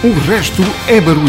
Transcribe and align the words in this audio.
O 0.00 0.12
resto 0.30 0.62
é 0.86 1.00
barulho. 1.00 1.26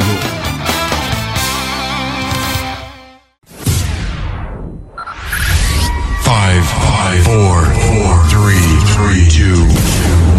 Five, 6.21 6.63
five, 6.63 7.23
four, 7.23 7.65
four, 7.65 8.27
three, 8.29 8.77
three, 8.93 9.27
two, 9.27 9.65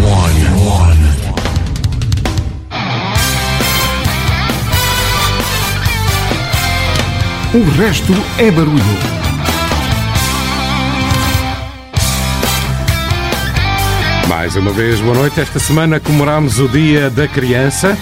one, 0.07 0.47
one. 0.65 0.97
O 7.53 7.69
resto 7.81 8.13
é 8.37 8.49
barulho. 8.49 9.11
Mais 14.29 14.55
uma 14.55 14.71
vez, 14.71 15.01
boa 15.01 15.15
noite. 15.15 15.41
Esta 15.41 15.59
semana 15.59 15.99
comemoramos 15.99 16.59
o 16.59 16.69
Dia 16.69 17.09
da 17.09 17.27
Criança 17.27 17.97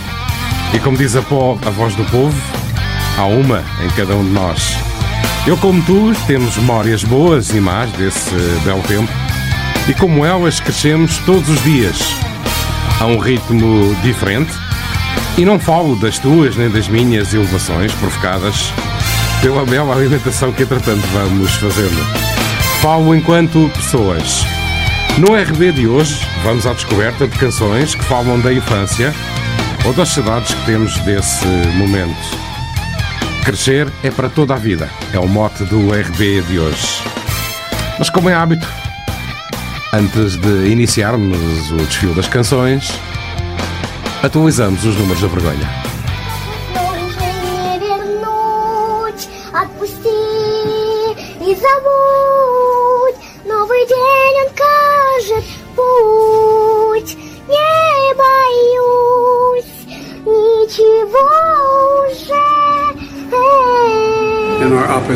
e, 0.74 0.80
como 0.80 0.98
diz 0.98 1.16
a, 1.16 1.22
po- 1.22 1.58
a 1.66 1.70
voz 1.70 1.96
do 1.96 2.04
povo, 2.06 2.36
há 3.18 3.26
uma 3.26 3.64
em 3.84 3.90
cada 3.92 4.16
um 4.16 4.24
de 4.24 4.32
nós. 4.32 4.76
Eu, 5.48 5.58
como 5.58 5.82
tu, 5.84 6.14
temos 6.28 6.56
memórias 6.58 7.04
boas 7.04 7.50
e 7.52 7.60
más 7.60 7.90
desse 7.94 8.32
belo 8.64 8.82
tempo 8.84 9.12
e, 9.88 9.94
como 9.94 10.26
elas, 10.26 10.60
crescemos 10.60 11.18
todos 11.26 11.50
os 11.50 11.64
dias 11.64 11.98
a 13.00 13.06
um 13.06 13.18
ritmo 13.18 13.96
diferente. 14.04 14.52
E 15.38 15.46
não 15.46 15.58
falo 15.58 15.96
das 15.96 16.20
tuas 16.20 16.56
nem 16.58 16.70
das 16.70 16.88
minhas 16.90 17.34
elevações 17.34 17.92
provocadas 17.94 18.74
pela 19.42 19.66
bela 19.66 19.96
alimentação 19.96 20.52
que, 20.52 20.64
entretanto, 20.64 21.02
vamos 21.14 21.52
fazendo. 21.56 22.06
Falo 22.82 23.16
enquanto 23.16 23.72
pessoas. 23.74 24.46
No 25.18 25.34
RB 25.36 25.72
de 25.72 25.88
hoje, 25.88 26.20
vamos 26.44 26.66
à 26.68 26.74
descoberta 26.74 27.28
de 27.28 27.38
canções 27.38 27.96
que 27.96 28.04
falam 28.04 28.40
da 28.40 28.54
infância 28.54 29.14
ou 29.86 29.94
das 29.94 30.10
que 30.54 30.66
temos 30.66 30.98
desse 31.00 31.46
momento. 31.76 32.38
Crescer 33.44 33.92
é 34.04 34.12
para 34.12 34.30
toda 34.30 34.54
a 34.54 34.58
vida, 34.58 34.90
é 35.14 35.20
o 35.20 35.28
mote 35.28 35.64
do 35.66 35.92
RB 35.92 36.42
de 36.44 36.60
hoje. 36.60 37.02
Mas 37.98 38.10
como 38.10 38.30
é 38.30 38.34
hábito, 38.34 38.68
antes 39.94 40.38
de 40.38 40.70
iniciarmos 40.70 41.72
o 41.72 41.78
desfile 41.78 42.14
das 42.14 42.28
canções, 42.28 42.92
atualizamos 44.22 44.86
os 44.86 44.96
números 44.96 45.22
da 45.22 45.28
vergonha. 45.28 45.89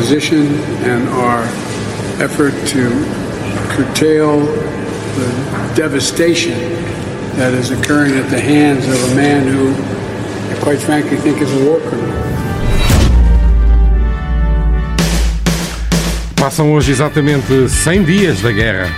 Opposition 0.04 0.46
and 0.84 1.08
our 1.08 1.42
effort 2.22 2.52
to 2.66 2.90
curtail 3.74 4.40
the 4.40 5.72
devastation 5.74 6.52
that 7.36 7.54
is 7.54 7.70
occurring 7.70 8.12
at 8.12 8.28
the 8.28 8.38
hands 8.38 8.86
of 8.86 9.12
a 9.12 9.14
man 9.14 9.46
who, 9.46 9.72
I 10.52 10.60
quite 10.62 10.78
frankly, 10.78 11.16
think 11.16 11.40
is 11.40 11.50
a 11.54 11.64
war 11.64 11.80
criminal. 11.80 12.22
Passam 16.36 16.70
hoje 16.70 16.92
exatamente 16.92 17.70
100 17.70 18.04
dias 18.04 18.42
da 18.42 18.52
guerra. 18.52 18.90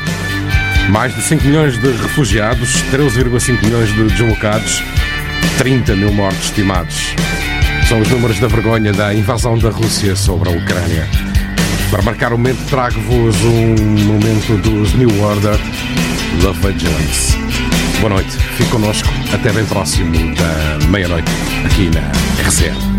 Mais 0.90 1.14
de 1.14 1.22
5 1.22 1.44
milhões 1.44 1.78
de 1.80 1.92
refugiados, 1.92 2.82
13,5 2.90 3.62
milhões 3.62 3.94
de 3.94 4.08
deslocados, 4.08 4.82
30 5.58 5.94
mil 5.94 6.12
mortos 6.12 6.46
estimados. 6.46 7.14
São 7.88 8.00
os 8.00 8.08
números 8.08 8.40
da 8.40 8.48
vergonha 8.48 8.92
da 8.92 9.14
invasão 9.14 9.56
da 9.56 9.70
Rússia 9.70 10.16
sobre 10.16 10.48
a 10.48 10.52
Ucrânia. 10.52 11.08
Para 11.88 12.02
marcar 12.02 12.32
o 12.32 12.36
momento, 12.36 12.58
trago-vos 12.68 13.36
um 13.44 13.76
momento 14.06 14.56
dos 14.60 14.92
New 14.94 15.22
Order, 15.22 15.56
Love 16.42 16.72
Vigilance. 16.72 17.38
Boa 18.00 18.14
noite, 18.14 18.36
fique 18.56 18.70
connosco 18.70 19.08
até 19.32 19.52
bem 19.52 19.64
próximo 19.66 20.12
da 20.34 20.86
meia-noite, 20.88 21.30
aqui 21.64 21.88
na 21.94 22.10
RCN. 22.48 22.95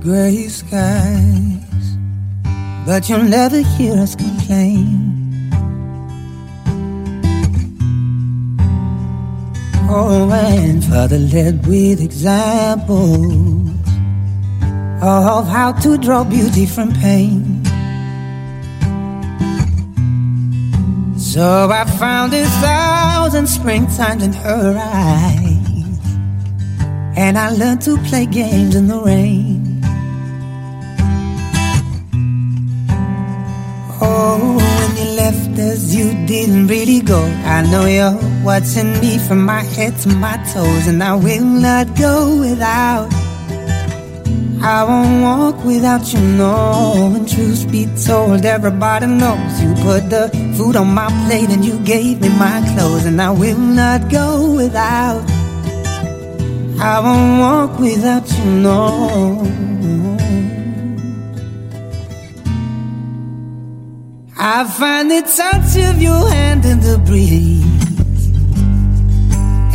Gray 0.00 0.48
skies, 0.48 1.96
but 2.86 3.08
you'll 3.08 3.22
never 3.22 3.60
hear 3.60 3.94
us 3.98 4.14
complain. 4.14 5.16
Oh, 9.88 10.28
and 10.30 10.84
Father 10.84 11.18
led 11.18 11.66
with 11.66 12.00
examples 12.00 13.70
of 15.00 15.46
how 15.46 15.72
to 15.82 15.96
draw 15.98 16.24
beauty 16.24 16.66
from 16.66 16.92
pain. 16.92 17.62
So 21.16 21.68
I 21.70 21.84
found 21.98 22.32
a 22.34 22.44
thousand 22.66 23.44
springtimes 23.44 24.22
in 24.22 24.32
her 24.32 24.74
eyes, 24.76 26.00
and 27.16 27.38
I 27.38 27.50
learned 27.50 27.82
to 27.82 27.98
play 28.08 28.26
games 28.26 28.74
in 28.74 28.88
the 28.88 28.98
rain. 29.00 29.45
Didn't 36.36 36.66
really 36.66 37.00
go. 37.00 37.22
I 37.56 37.62
know 37.70 37.86
you're 37.86 38.18
watching 38.44 38.92
me 39.00 39.18
from 39.26 39.40
my 39.44 39.62
head 39.62 39.96
to 40.02 40.08
my 40.08 40.36
toes, 40.52 40.86
and 40.86 41.02
I 41.02 41.14
will 41.14 41.44
not 41.44 41.86
go 41.96 42.40
without. 42.40 43.08
I 44.60 44.84
won't 44.88 45.22
walk 45.22 45.64
without 45.64 46.12
you, 46.12 46.20
no. 46.20 47.14
And 47.16 47.26
truth 47.28 47.70
be 47.72 47.86
told, 48.06 48.44
everybody 48.44 49.06
knows 49.06 49.62
you 49.62 49.72
put 49.88 50.10
the 50.10 50.24
food 50.56 50.76
on 50.76 50.88
my 50.92 51.08
plate 51.24 51.50
and 51.50 51.64
you 51.64 51.78
gave 51.84 52.20
me 52.20 52.28
my 52.28 52.58
clothes, 52.74 53.06
and 53.06 53.20
I 53.20 53.30
will 53.30 53.58
not 53.58 54.10
go 54.10 54.28
without. 54.60 55.24
I 56.78 57.00
won't 57.00 57.40
walk 57.40 57.80
without 57.80 58.26
you, 58.36 58.44
no. 58.66 59.65
I 64.58 64.64
find 64.64 65.10
the 65.10 65.20
touch 65.20 65.76
of 65.84 66.00
your 66.00 66.30
hand 66.30 66.64
in 66.64 66.80
the 66.80 66.96
breeze 66.96 67.62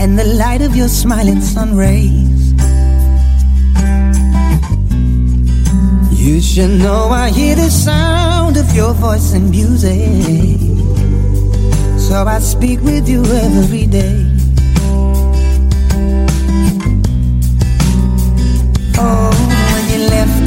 and 0.02 0.18
the 0.18 0.24
light 0.24 0.64
of 0.64 0.76
your 0.76 0.88
smiling 0.88 1.40
sun 1.40 1.76
rays. 1.76 2.54
You 6.20 6.42
should 6.42 6.80
know 6.80 7.10
I 7.10 7.30
hear 7.30 7.56
the 7.56 7.70
sound 7.70 8.58
of 8.58 8.74
your 8.74 8.96
voice 8.96 9.34
and 9.34 9.52
music. 9.52 10.58
So 12.00 12.26
I 12.26 12.40
speak 12.40 12.82
with 12.82 13.08
you 13.08 13.24
every 13.24 13.86
day. 13.86 14.31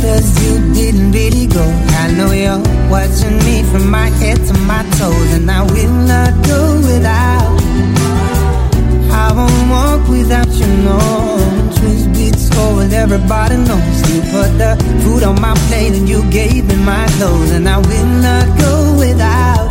Us, 0.04 0.26
you 0.44 0.75
didn't 0.75 1.12
really 1.12 1.46
go. 1.46 1.64
I 2.02 2.11
know 2.12 2.32
you're 2.32 2.62
watching 2.90 3.37
me 3.46 3.62
from 3.70 3.90
my 3.90 4.08
head 4.20 4.38
to 4.49 4.54
my 4.70 4.82
toes, 4.99 5.32
and 5.34 5.50
I 5.50 5.62
will 5.62 5.96
not 6.12 6.32
go 6.46 6.61
without. 6.88 7.54
I 9.25 9.32
won't 9.37 9.70
walk 9.70 10.08
without 10.08 10.49
you, 10.49 10.66
no. 10.88 10.99
Truth 11.76 12.06
be 12.14 12.30
told 12.54 12.92
everybody 12.92 13.56
knows 13.56 13.96
you 14.11 14.20
put 14.34 14.50
the 14.62 14.73
food 15.02 15.23
on 15.23 15.40
my 15.40 15.54
plate 15.68 15.92
and 15.92 16.08
you 16.08 16.20
gave 16.30 16.66
me 16.66 16.76
my 16.76 17.06
clothes, 17.16 17.50
and 17.52 17.68
I 17.68 17.78
will 17.78 18.11
not 18.26 18.46
go 18.58 18.75
without. 18.99 19.68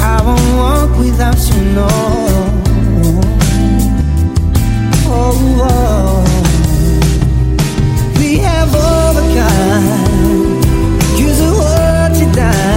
I 0.00 0.22
won't 0.26 0.50
walk 0.56 0.98
without 0.98 1.38
you, 1.50 1.60
no. 1.78 1.88
Oh, 5.10 5.66
oh. 5.70 5.97
Overcome. 9.28 10.60
Use 11.16 11.38
the 11.38 11.50
word 11.50 12.14
to 12.18 12.24
die, 12.34 12.67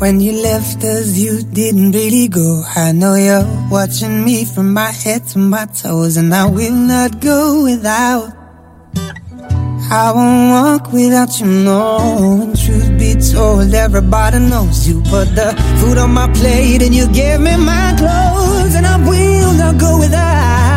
When 0.00 0.18
you 0.18 0.32
left 0.32 0.82
us, 0.82 1.18
you 1.18 1.42
didn't 1.42 1.92
really 1.92 2.26
go. 2.26 2.64
I 2.74 2.90
know 2.92 3.16
you're 3.16 3.44
watching 3.70 4.24
me 4.24 4.46
from 4.46 4.72
my 4.72 4.90
head 4.90 5.26
to 5.28 5.38
my 5.38 5.66
toes, 5.66 6.16
and 6.16 6.32
I 6.32 6.46
will 6.48 6.72
not 6.72 7.20
go 7.20 7.64
without. 7.64 8.32
I 9.92 10.10
won't 10.14 10.50
walk 10.52 10.92
without 10.94 11.38
you, 11.38 11.46
no. 11.46 11.98
And 12.44 12.58
truth 12.58 12.98
be 12.98 13.14
told, 13.14 13.74
everybody 13.74 14.38
knows 14.38 14.88
you 14.88 15.02
put 15.02 15.34
the 15.34 15.52
food 15.80 15.98
on 15.98 16.14
my 16.14 16.32
plate 16.32 16.80
and 16.80 16.94
you 16.94 17.06
gave 17.12 17.40
me 17.40 17.56
my 17.58 17.94
clothes, 17.98 18.74
and 18.76 18.86
I 18.86 18.96
will 19.06 19.52
not 19.52 19.78
go 19.78 19.98
without. 19.98 20.69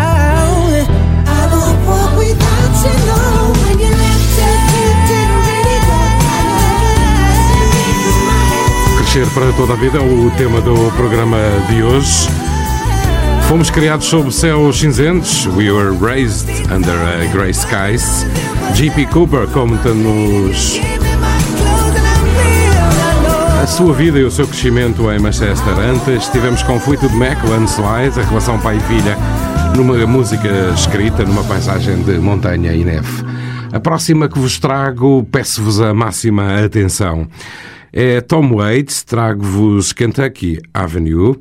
Crescer 9.13 9.32
para 9.36 9.53
toda 9.53 9.74
a 9.74 9.75
vida 9.75 10.00
é 10.00 10.01
o 10.01 10.32
tema 10.32 10.60
do 10.60 10.91
programa 10.93 11.38
de 11.70 11.84
hoje. 11.84 12.27
Fomos 13.48 13.70
criados 13.70 14.08
sob 14.08 14.34
céus 14.34 14.79
cinzentos. 14.79 15.46
We 15.46 15.72
were 15.72 15.96
raised 15.96 16.50
under 16.72 16.96
uh, 16.96 17.32
grey 17.32 17.51
skies. 17.51 18.25
G.P. 18.74 19.05
Cooper 19.05 19.46
conta-nos 19.50 20.79
a 23.62 23.67
sua 23.67 23.93
vida 23.93 24.17
e 24.17 24.24
o 24.24 24.32
seu 24.32 24.48
crescimento 24.48 25.12
em 25.12 25.20
Manchester. 25.20 25.77
Antes 25.77 26.27
tivemos 26.29 26.63
com 26.63 26.79
Fleetwood 26.79 27.15
Mac, 27.15 27.38
Landslide, 27.48 28.20
a 28.20 28.24
relação 28.24 28.60
pai 28.62 28.77
e 28.77 28.79
filha, 28.79 29.15
numa 29.75 29.96
música 30.08 30.50
escrita 30.74 31.24
numa 31.24 31.43
paisagem 31.43 32.01
de 32.01 32.17
montanha 32.17 32.74
e 32.74 32.84
neve. 32.84 33.24
A 33.72 33.79
próxima 33.79 34.27
que 34.27 34.39
vos 34.39 34.58
trago, 34.58 35.24
peço-vos 35.32 35.79
a 35.79 35.93
máxima 35.93 36.65
atenção. 36.65 37.27
É 37.95 38.21
Tom 38.21 38.55
Waits, 38.55 39.03
trago-vos 39.03 39.93
Kentucky 39.93 40.59
Avenue, 40.73 41.39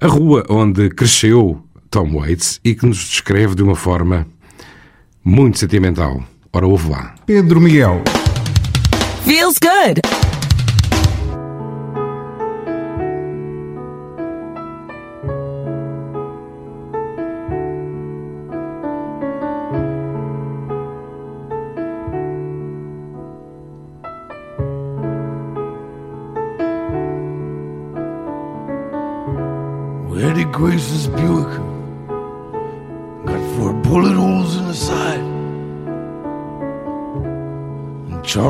a 0.00 0.08
rua 0.08 0.44
onde 0.48 0.90
cresceu 0.90 1.62
Tom 1.88 2.16
Waits 2.16 2.58
e 2.64 2.74
que 2.74 2.84
nos 2.84 2.98
descreve 2.98 3.54
de 3.54 3.62
uma 3.62 3.76
forma 3.76 4.26
muito 5.22 5.60
sentimental. 5.60 6.24
Ora, 6.52 6.66
ouve 6.66 6.90
lá. 6.90 7.14
Pedro 7.24 7.60
Miguel. 7.60 8.02
Feels 9.24 9.58
good. 9.60 10.00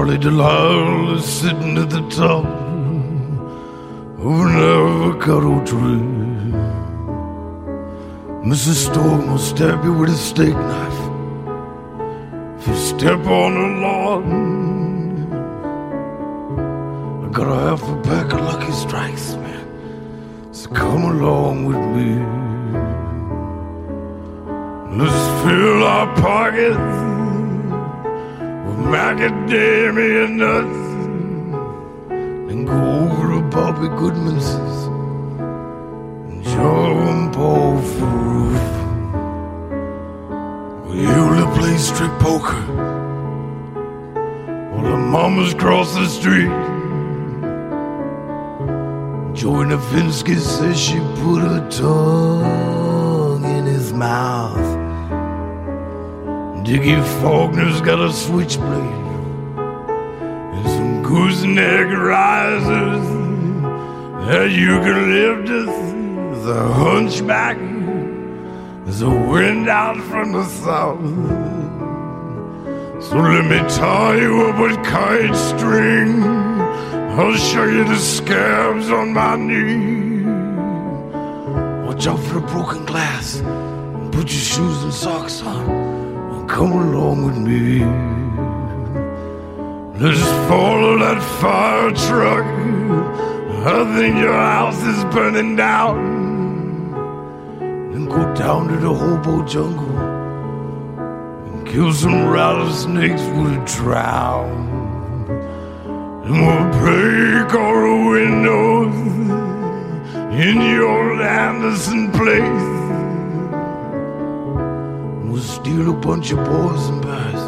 Charlie 0.07 0.23
Delisle 0.23 1.17
is 1.17 1.25
sitting 1.25 1.77
at 1.79 1.91
the 1.91 2.01
top 2.11 2.45
of 4.21 4.41
an 4.41 4.57
avocado 4.57 5.65
tree. 5.65 6.53
Mrs. 8.49 8.87
Storm 8.87 9.27
will 9.27 9.39
stab 9.39 9.83
you 9.83 9.93
with 9.93 10.11
a 10.11 10.17
steak 10.17 10.55
knife 10.55 11.01
if 12.61 12.69
you 12.69 12.77
step 12.77 13.19
on 13.27 13.55
the 13.55 13.69
lawn. 13.83 14.27
I 17.25 17.29
got 17.31 17.49
a 17.49 17.55
half 17.67 17.83
a 17.83 17.97
pack 18.03 18.33
of 18.33 18.43
Lucky 18.43 18.71
Strikes, 18.71 19.35
man. 19.35 19.67
So 20.53 20.71
come 20.71 21.03
along 21.03 21.65
with 21.65 21.83
me. 21.97 22.11
Let's 24.99 25.43
fill 25.43 25.83
our 25.83 26.07
pockets 26.15 27.16
macadamia 28.76 30.28
nuts 30.28 30.85
and 32.50 32.66
go 32.66 32.78
over 33.00 33.25
to 33.35 33.40
Bobby 33.50 33.88
Goodman's 34.00 34.50
and 36.30 36.42
jump 36.45 37.37
off 37.38 37.85
the 37.99 38.06
roof. 38.06 38.73
To 41.37 41.47
play 41.54 41.76
strip 41.76 42.18
poker 42.18 42.62
while 44.73 44.83
the 44.83 44.97
mamas 44.97 45.52
cross 45.54 45.95
the 45.95 46.06
street. 46.06 46.50
Joanna 49.35 49.76
Finsky 49.76 50.38
says 50.38 50.80
she 50.80 50.99
put 51.21 51.42
her 51.42 51.62
tongue 51.71 53.45
in 53.45 53.66
his 53.66 53.92
mouth. 53.92 54.66
Dickie 56.67 57.01
Faulkner's 57.21 57.81
got 57.81 58.01
a 58.01 58.13
switchblade 58.13 58.67
and 60.53 60.67
some 60.67 61.01
gooseneck 61.05 61.97
risers 61.97 63.07
that 64.27 64.51
you 64.51 64.81
can 64.81 65.13
lift 65.15 65.49
as 65.49 66.47
a 66.49 66.69
hunchback 66.73 67.57
as 68.89 69.01
a 69.01 69.09
wind 69.09 69.69
out 69.69 69.97
from 70.11 70.33
the 70.33 70.45
south. 70.45 70.99
So 73.01 73.17
let 73.17 73.45
me 73.45 73.59
tie 73.77 74.17
you 74.17 74.49
up 74.49 74.59
with 74.61 74.85
kite 74.85 75.37
string. 75.37 76.21
I'll 76.25 77.37
show 77.37 77.65
you 77.65 77.85
the 77.85 77.97
scabs 77.97 78.91
on 78.91 79.13
my 79.13 79.37
knee. 79.37 80.25
Watch 81.87 82.09
out 82.09 82.19
for 82.19 82.41
the 82.41 82.47
broken 82.49 82.85
glass. 82.87 83.41
Put 84.11 84.33
your 84.33 84.43
shoes 84.51 84.83
and 84.83 84.93
socks 84.93 85.43
on. 85.43 85.75
Come 86.49 86.73
along 86.73 87.25
with 87.25 87.38
me. 87.38 87.81
Let's 89.99 90.23
follow 90.49 90.99
that 91.00 91.21
fire 91.41 91.91
truck. 91.91 92.47
I 93.67 93.97
think 93.97 94.17
your 94.19 94.33
house 94.33 94.81
is 94.83 95.05
burning 95.12 95.57
down. 95.57 95.99
And 97.61 98.09
go 98.09 98.33
down 98.35 98.69
to 98.69 98.76
the 98.76 98.95
hobo 98.95 99.45
jungle. 99.45 99.99
And 100.99 101.67
kill 101.67 101.93
some 101.93 102.29
rattlesnakes 102.29 103.23
with 103.23 103.53
a 103.53 103.65
trowel. 103.67 104.47
And 106.25 106.33
we'll 106.47 106.71
break 106.81 107.55
all 107.55 107.81
the 107.83 107.99
windows 108.11 108.95
in 110.41 110.61
your 110.61 111.21
Anderson 111.23 112.12
place. 112.12 112.75
We'll 115.37 115.45
steal 115.45 115.90
a 115.90 115.93
bunch 115.93 116.33
of 116.33 116.38
poison 116.47 117.02
bears 117.02 117.43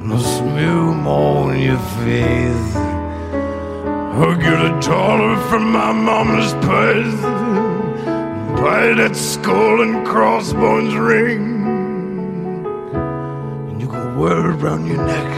and 0.00 0.12
I'll 0.12 0.18
smear 0.18 0.74
them 0.74 1.06
all 1.06 1.50
in 1.50 1.60
your 1.60 1.78
face. 1.78 2.76
I'll 4.18 4.34
get 4.34 4.60
a 4.60 4.76
dollar 4.80 5.36
from 5.48 5.70
my 5.70 5.92
mama's 5.92 6.52
purse 6.66 7.14
and 7.24 8.56
buy 8.56 8.92
that 8.94 9.14
skull 9.14 9.82
and 9.82 10.04
crossbones 10.04 10.96
ring. 10.96 11.64
And 13.68 13.80
you 13.80 13.86
can 13.86 14.18
wear 14.18 14.40
it 14.40 14.56
around 14.56 14.88
your 14.88 15.06
neck 15.06 15.32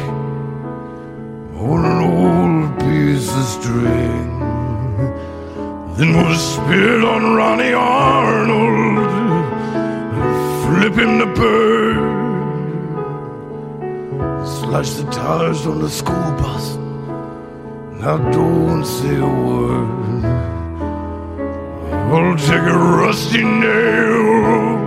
on 1.55 1.85
an 1.85 1.99
old 2.17 2.81
piece 2.81 3.31
of 3.37 3.45
string. 3.45 4.39
Then 5.99 6.17
we'll 6.17 6.35
spit 6.35 7.05
on 7.05 7.35
Ronnie 7.35 7.75
Arnold, 7.75 8.88
flip 10.89 11.07
him 11.07 11.19
the 11.19 11.27
bird, 11.27 11.97
slash 14.47 14.91
the 14.91 15.05
tires 15.11 15.67
on 15.67 15.81
the 15.81 15.89
school 15.89 16.33
bus. 16.41 16.77
Now 18.01 18.17
don't 18.31 18.85
say 18.85 19.17
a 19.17 19.27
word. 19.27 20.25
I'll 22.13 22.37
take 22.37 22.67
a 22.75 22.79
rusty 23.03 23.45
nail 23.45 24.79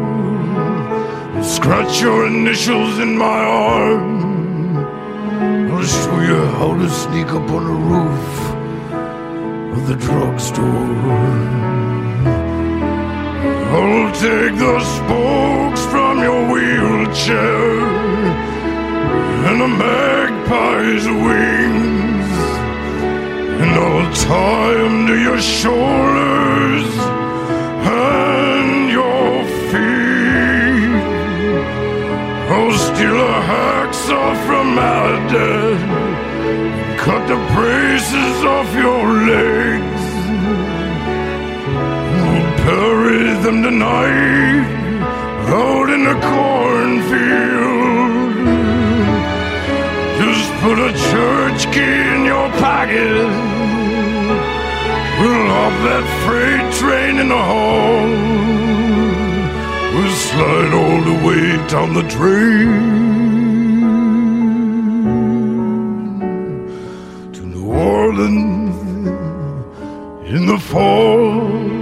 and 1.35 1.45
scratch 1.45 2.01
your 2.01 2.27
initials 2.27 2.97
in 2.99 3.17
my 3.17 3.39
arm. 3.43 4.77
I'll 5.71 5.83
show 5.83 6.19
you 6.21 6.45
how 6.57 6.77
to 6.77 6.89
sneak 6.89 7.27
up 7.27 7.49
on 7.57 7.63
the 7.71 7.79
roof 7.93 8.31
of 9.75 9.87
the 9.87 9.95
drugstore. 9.95 11.61
I'll 13.73 14.11
take 14.13 14.55
the 14.57 14.79
spokes 14.95 15.80
your 16.23 16.41
wheelchair 16.51 17.81
and 19.47 19.61
a 19.61 19.67
magpie's 19.67 21.05
wings, 21.25 22.31
and 23.61 23.71
I'll 23.85 24.09
tie 24.13 24.75
'em 24.85 25.07
to 25.07 25.15
your 25.27 25.41
shoulders 25.59 26.89
and 28.09 28.91
your 28.99 29.31
feet. 29.69 31.03
I'll 32.55 32.77
steal 32.87 33.19
a 33.19 33.39
hacksaw 33.51 34.29
from 34.45 34.65
my 34.75 35.05
dad 35.33 35.77
cut 37.05 37.23
the 37.27 37.39
braces 37.55 38.37
off 38.55 38.69
your 38.85 39.05
legs. 39.31 40.03
I'll 42.25 42.49
bury 42.65 43.33
them 43.43 43.57
tonight 43.63 44.80
out 45.51 45.89
in 45.89 46.03
the 46.05 46.15
cornfield. 46.31 47.71
Just 50.21 50.51
put 50.63 50.77
a 50.79 50.91
church 51.11 51.73
key 51.73 51.99
in 52.15 52.25
your 52.25 52.49
pocket. 52.65 53.27
We'll 55.19 55.47
hop 55.55 55.75
that 55.87 56.05
freight 56.23 56.73
train 56.79 57.19
in 57.19 57.27
the 57.29 57.43
hall. 57.51 58.07
We'll 59.93 60.15
slide 60.29 60.73
all 60.73 61.01
the 61.09 61.17
way 61.27 61.43
down 61.67 61.93
the 61.93 62.03
drain 62.03 62.71
to 67.33 67.41
New 67.41 67.67
Orleans 67.73 68.75
in 70.29 70.45
the 70.45 70.59
fall. 70.59 71.80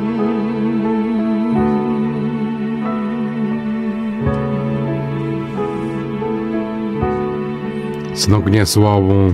Se 8.30 8.32
não 8.32 8.44
conhece 8.44 8.78
o 8.78 8.86
álbum 8.86 9.34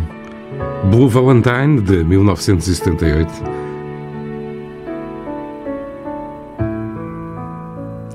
Blue 0.89 1.09
Valentine 1.09 1.81
de 1.81 2.01
1978, 2.05 3.29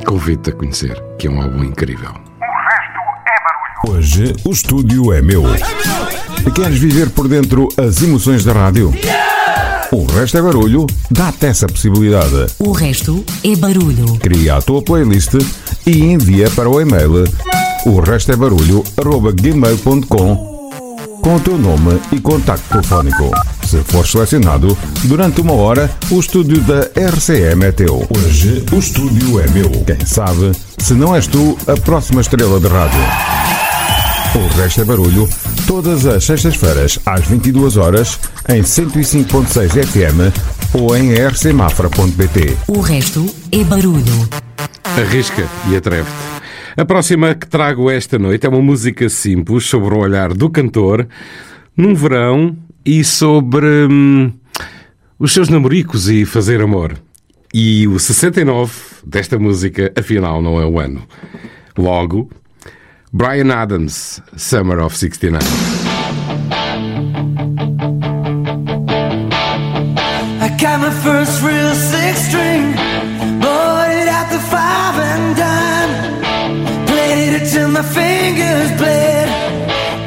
convido-te 0.06 0.48
a 0.48 0.52
conhecer, 0.54 1.04
que 1.18 1.26
é 1.26 1.30
um 1.30 1.42
álbum 1.42 1.64
incrível. 1.64 2.12
Hoje 3.86 4.34
o 4.42 4.52
estúdio 4.52 5.12
é 5.12 5.20
meu. 5.20 5.42
Queres 6.54 6.78
viver 6.78 7.10
por 7.10 7.28
dentro 7.28 7.68
as 7.76 8.00
emoções 8.00 8.42
da 8.42 8.54
rádio? 8.54 8.90
O 9.92 10.06
resto 10.06 10.38
é 10.38 10.40
barulho, 10.40 10.86
dá-te 11.10 11.44
essa 11.44 11.66
possibilidade. 11.66 12.46
O 12.58 12.72
resto 12.72 13.22
é 13.44 13.54
barulho. 13.54 14.16
Cria 14.18 14.56
a 14.56 14.62
tua 14.62 14.80
playlist 14.80 15.34
e 15.86 16.04
envia 16.04 16.48
para 16.52 16.70
o 16.70 16.80
e-mail 16.80 17.26
o 17.86 17.98
resto 17.98 18.30
é 18.30 18.36
barulho 18.36 18.84
arroba 18.98 19.32
gmail.com 19.32 20.49
com 21.20 21.36
o 21.36 21.40
teu 21.40 21.58
nome 21.58 22.00
e 22.12 22.20
contacto 22.20 22.68
telefónico. 22.68 23.30
Se 23.66 23.82
for 23.84 24.06
selecionado, 24.06 24.76
durante 25.04 25.40
uma 25.40 25.52
hora, 25.52 25.90
o 26.10 26.18
estúdio 26.18 26.60
da 26.62 26.80
RCM 26.96 27.64
é 27.64 27.72
teu. 27.72 28.06
Hoje 28.16 28.64
o 28.72 28.78
estúdio 28.78 29.40
é 29.40 29.48
meu. 29.50 29.70
Quem 29.84 30.04
sabe, 30.04 30.52
se 30.78 30.94
não 30.94 31.14
és 31.14 31.26
tu, 31.26 31.56
a 31.66 31.76
próxima 31.80 32.20
estrela 32.20 32.58
de 32.58 32.66
rádio. 32.66 33.00
O 34.34 34.60
resto 34.60 34.80
é 34.80 34.84
barulho, 34.84 35.28
todas 35.66 36.06
as 36.06 36.24
sextas-feiras 36.24 36.98
às 37.04 37.26
22 37.26 37.76
horas 37.76 38.18
em 38.48 38.62
105.6 38.62 39.86
FM 39.86 40.34
ou 40.72 40.96
em 40.96 41.12
rcmafra.pt. 41.14 42.56
O 42.68 42.80
resto 42.80 43.34
é 43.50 43.64
barulho. 43.64 44.28
Arrisca 44.96 45.46
e 45.68 45.76
atreve-te. 45.76 46.29
A 46.76 46.84
próxima 46.84 47.34
que 47.34 47.48
trago 47.48 47.90
esta 47.90 48.18
noite 48.18 48.46
é 48.46 48.48
uma 48.48 48.62
música 48.62 49.08
simples 49.08 49.66
sobre 49.66 49.94
o 49.94 49.98
olhar 49.98 50.32
do 50.32 50.48
cantor 50.48 51.08
num 51.76 51.94
verão 51.94 52.56
e 52.84 53.02
sobre 53.02 53.66
hum, 53.90 54.32
os 55.18 55.32
seus 55.32 55.48
namoricos 55.48 56.08
e 56.08 56.24
fazer 56.24 56.60
amor. 56.60 56.96
E 57.52 57.88
o 57.88 57.98
69 57.98 58.72
desta 59.04 59.38
música, 59.38 59.92
afinal, 59.98 60.40
não 60.40 60.60
é 60.60 60.64
o 60.64 60.78
ano. 60.78 61.02
Logo, 61.76 62.30
Brian 63.12 63.52
Adams, 63.52 64.22
Summer 64.36 64.78
of 64.78 64.96
69. 64.96 65.44
I 70.40 70.48
got 70.56 70.78
my 70.80 70.90
first 71.02 71.42
real 71.42 71.74
six 71.74 72.28
string, 72.28 72.74
it 72.78 74.30
the 74.30 74.38
five 74.48 74.69
my 77.82 77.88
fingers 77.94 78.70
bled. 78.76 79.28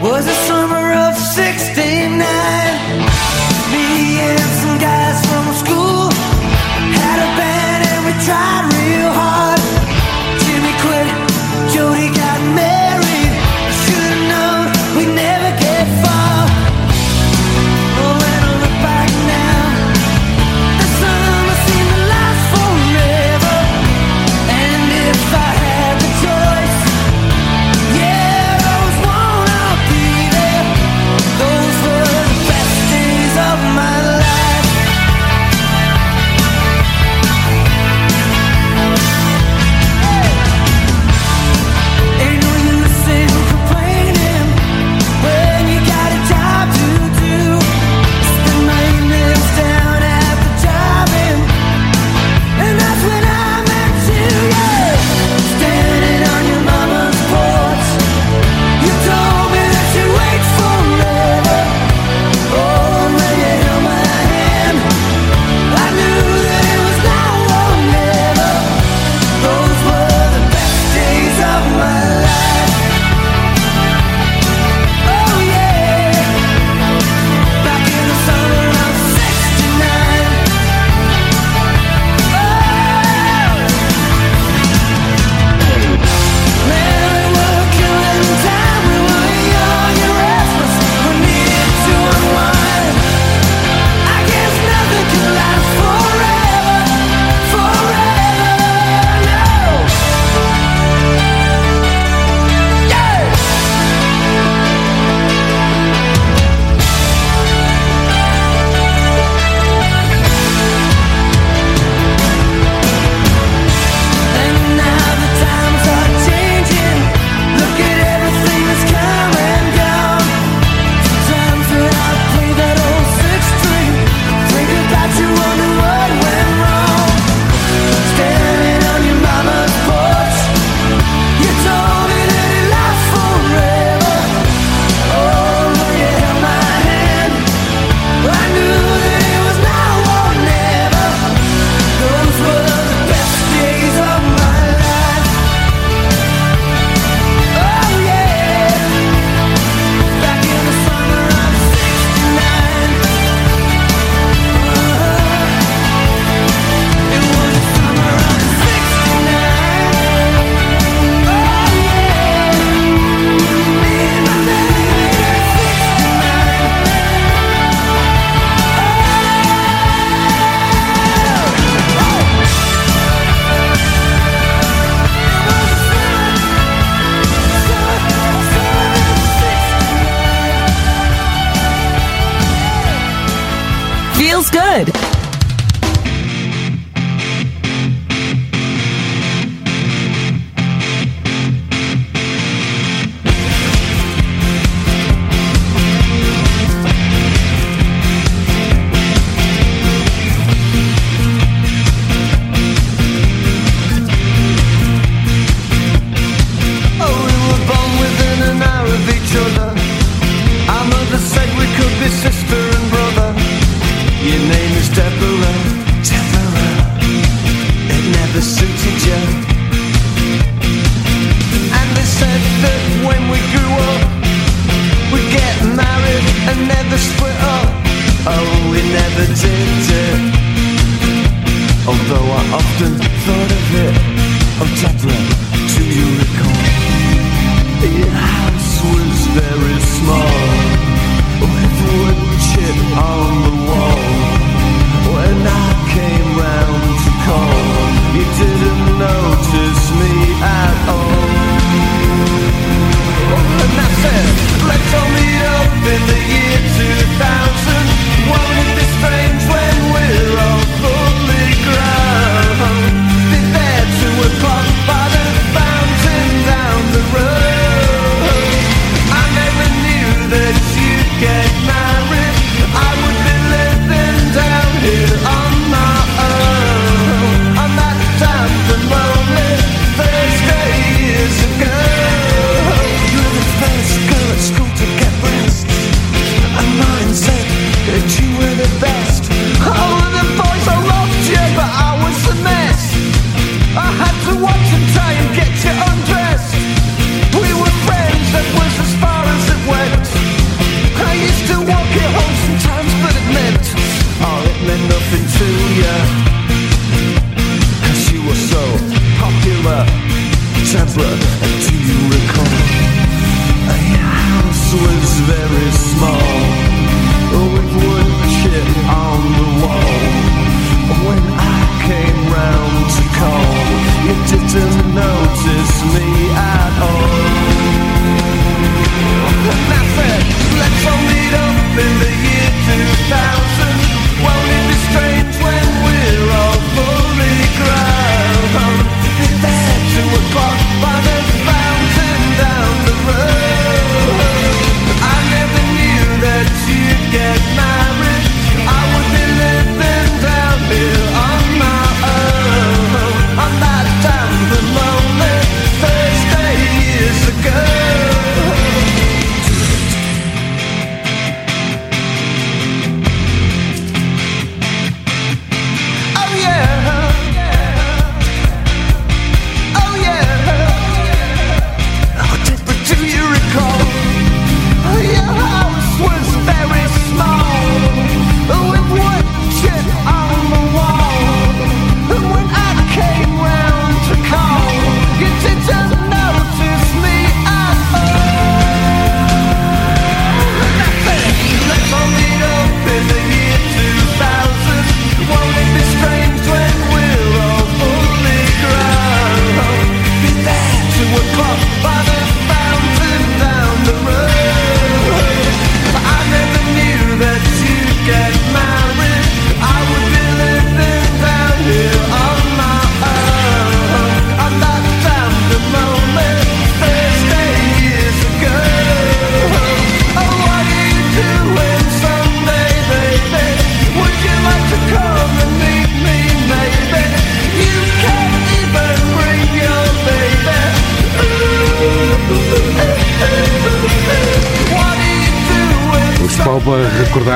Was 0.04 0.26
the 0.26 0.38
summer 0.48 0.94
of 1.06 1.18
'69. 1.18 2.20
Me 3.74 3.88
and 4.30 4.50
some 4.62 4.78
guys 4.78 5.18
from 5.30 5.46
school 5.64 6.12
had 7.02 7.18
a 7.28 7.30
band 7.40 7.82
and 7.92 8.02
we 8.06 8.14
tried 8.26 8.62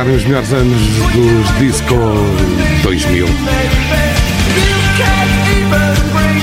ficarem 0.08 0.16
os 0.16 0.24
melhores 0.24 0.54
anos 0.54 0.82
dos 1.14 1.60
Disco 1.60 1.96
2000. 2.84 3.26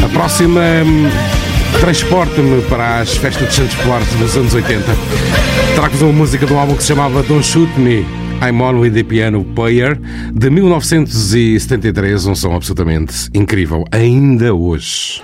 A 0.04 0.08
próxima 0.10 0.60
hum, 0.60 1.08
transporta-me 1.80 2.62
para 2.62 3.00
as 3.00 3.16
festas 3.16 3.48
de 3.48 3.54
Santos 3.54 3.74
Polares 3.76 4.08
dos 4.14 4.36
anos 4.36 4.54
80. 4.54 4.84
Trago-vos 5.74 6.02
uma 6.02 6.12
música 6.12 6.46
do 6.46 6.56
álbum 6.56 6.76
que 6.76 6.82
se 6.82 6.88
chamava 6.88 7.22
Don't 7.22 7.44
Shoot 7.44 7.70
Me. 7.78 8.04
I'm 8.42 8.60
On 8.60 8.80
With 8.80 8.92
The 8.92 9.04
Piano 9.04 9.42
Player 9.42 9.98
de 10.32 10.50
1973, 10.50 12.26
um 12.26 12.34
som 12.34 12.54
absolutamente 12.54 13.30
incrível, 13.32 13.84
ainda 13.90 14.52
hoje. 14.54 15.22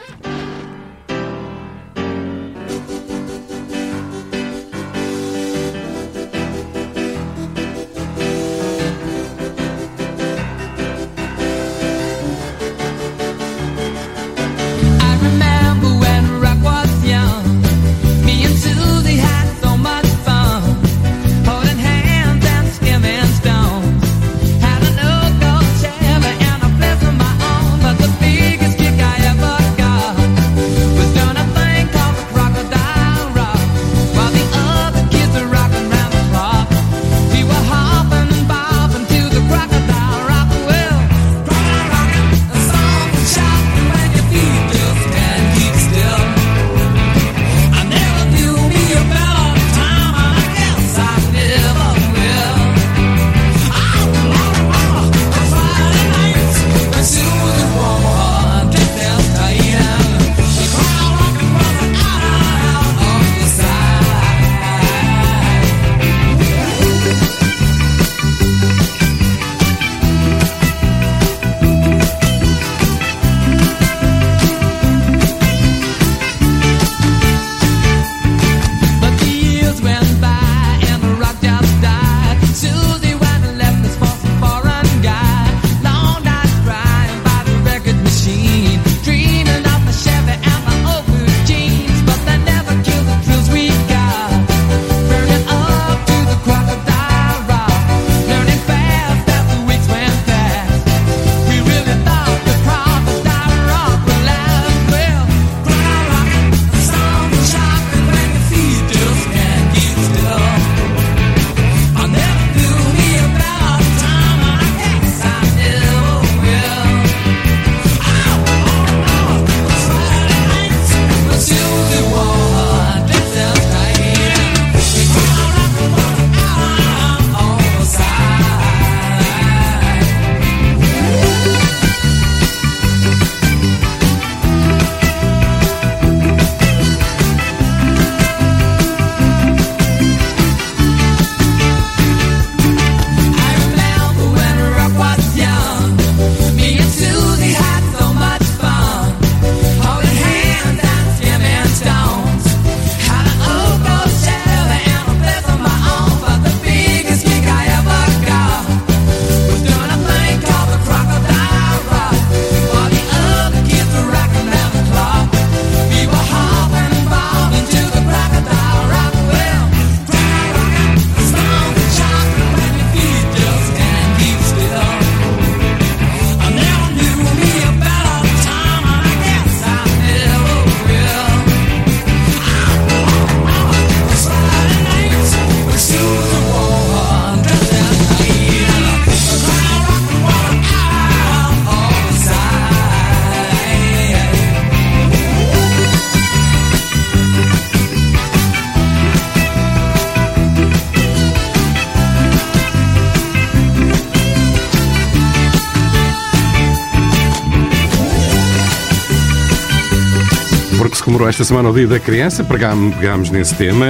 Comemorou 211.20 211.28
esta 211.28 211.44
semana 211.44 211.68
o 211.68 211.74
Dia 211.74 211.86
da 211.86 212.00
Criança, 212.00 212.42
pegámos, 212.42 212.94
pegámos 212.94 213.30
nesse 213.30 213.54
tema 213.54 213.86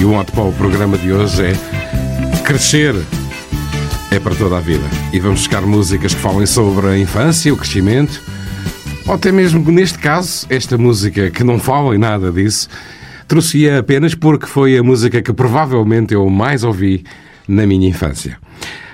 e 0.00 0.04
o 0.04 0.08
mote 0.08 0.32
para 0.32 0.42
o 0.42 0.52
programa 0.52 0.98
de 0.98 1.12
hoje 1.12 1.44
é 1.44 1.52
Crescer 2.42 2.94
é 4.10 4.18
para 4.18 4.34
toda 4.34 4.58
a 4.58 4.60
vida. 4.60 4.82
E 5.12 5.20
vamos 5.20 5.40
buscar 5.40 5.62
músicas 5.62 6.12
que 6.12 6.20
falem 6.20 6.44
sobre 6.44 6.88
a 6.88 6.98
infância, 6.98 7.52
o 7.54 7.56
crescimento, 7.56 8.20
ou 9.06 9.14
até 9.14 9.30
mesmo, 9.30 9.70
neste 9.70 9.98
caso, 9.98 10.44
esta 10.50 10.76
música 10.76 11.30
que 11.30 11.44
não 11.44 11.58
fala 11.58 11.94
em 11.94 11.98
nada 11.98 12.32
disso, 12.32 12.68
trouxe-a 13.28 13.78
apenas 13.78 14.14
porque 14.16 14.46
foi 14.46 14.76
a 14.76 14.82
música 14.82 15.22
que 15.22 15.32
provavelmente 15.32 16.14
eu 16.14 16.28
mais 16.28 16.64
ouvi 16.64 17.04
na 17.46 17.64
minha 17.64 17.88
infância. 17.88 18.38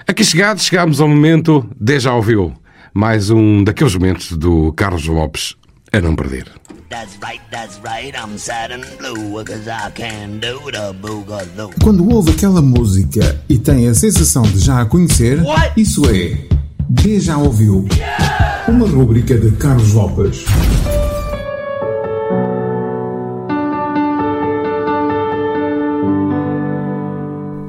Aqui 0.06 0.24
chegados, 0.24 0.64
chegámos 0.64 1.00
ao 1.00 1.08
momento 1.08 1.66
Deja 1.80 2.12
Ouviu, 2.12 2.52
mais 2.92 3.30
um 3.30 3.64
daqueles 3.64 3.94
momentos 3.94 4.36
do 4.36 4.74
Carlos 4.74 5.06
Lopes 5.06 5.56
a 5.90 6.00
não 6.00 6.14
perder. 6.14 6.67
That's 6.90 7.18
right, 7.20 7.42
that's 7.50 7.78
right, 7.84 8.14
I'm 8.16 8.38
sad 8.38 8.72
and 8.72 8.82
blue, 8.96 9.44
cause 9.44 9.68
I 9.68 9.90
can 9.90 10.38
do 10.40 10.58
the 10.70 10.94
boogaloo. 10.94 11.70
Quando 11.82 12.08
ouve 12.10 12.30
aquela 12.30 12.62
música 12.62 13.38
e 13.46 13.58
tem 13.58 13.88
a 13.88 13.94
sensação 13.94 14.40
de 14.42 14.58
já 14.58 14.80
a 14.80 14.86
conhecer, 14.86 15.38
isso 15.76 16.08
é 16.08 16.48
De 16.88 17.20
Já 17.20 17.36
Ouviu. 17.36 17.86
Uma 18.66 18.88
rúbrica 18.88 19.36
de 19.36 19.50
Carlos 19.56 19.92
Lopes. 19.92 20.46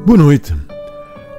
Boa 0.06 0.18
noite. 0.18 0.56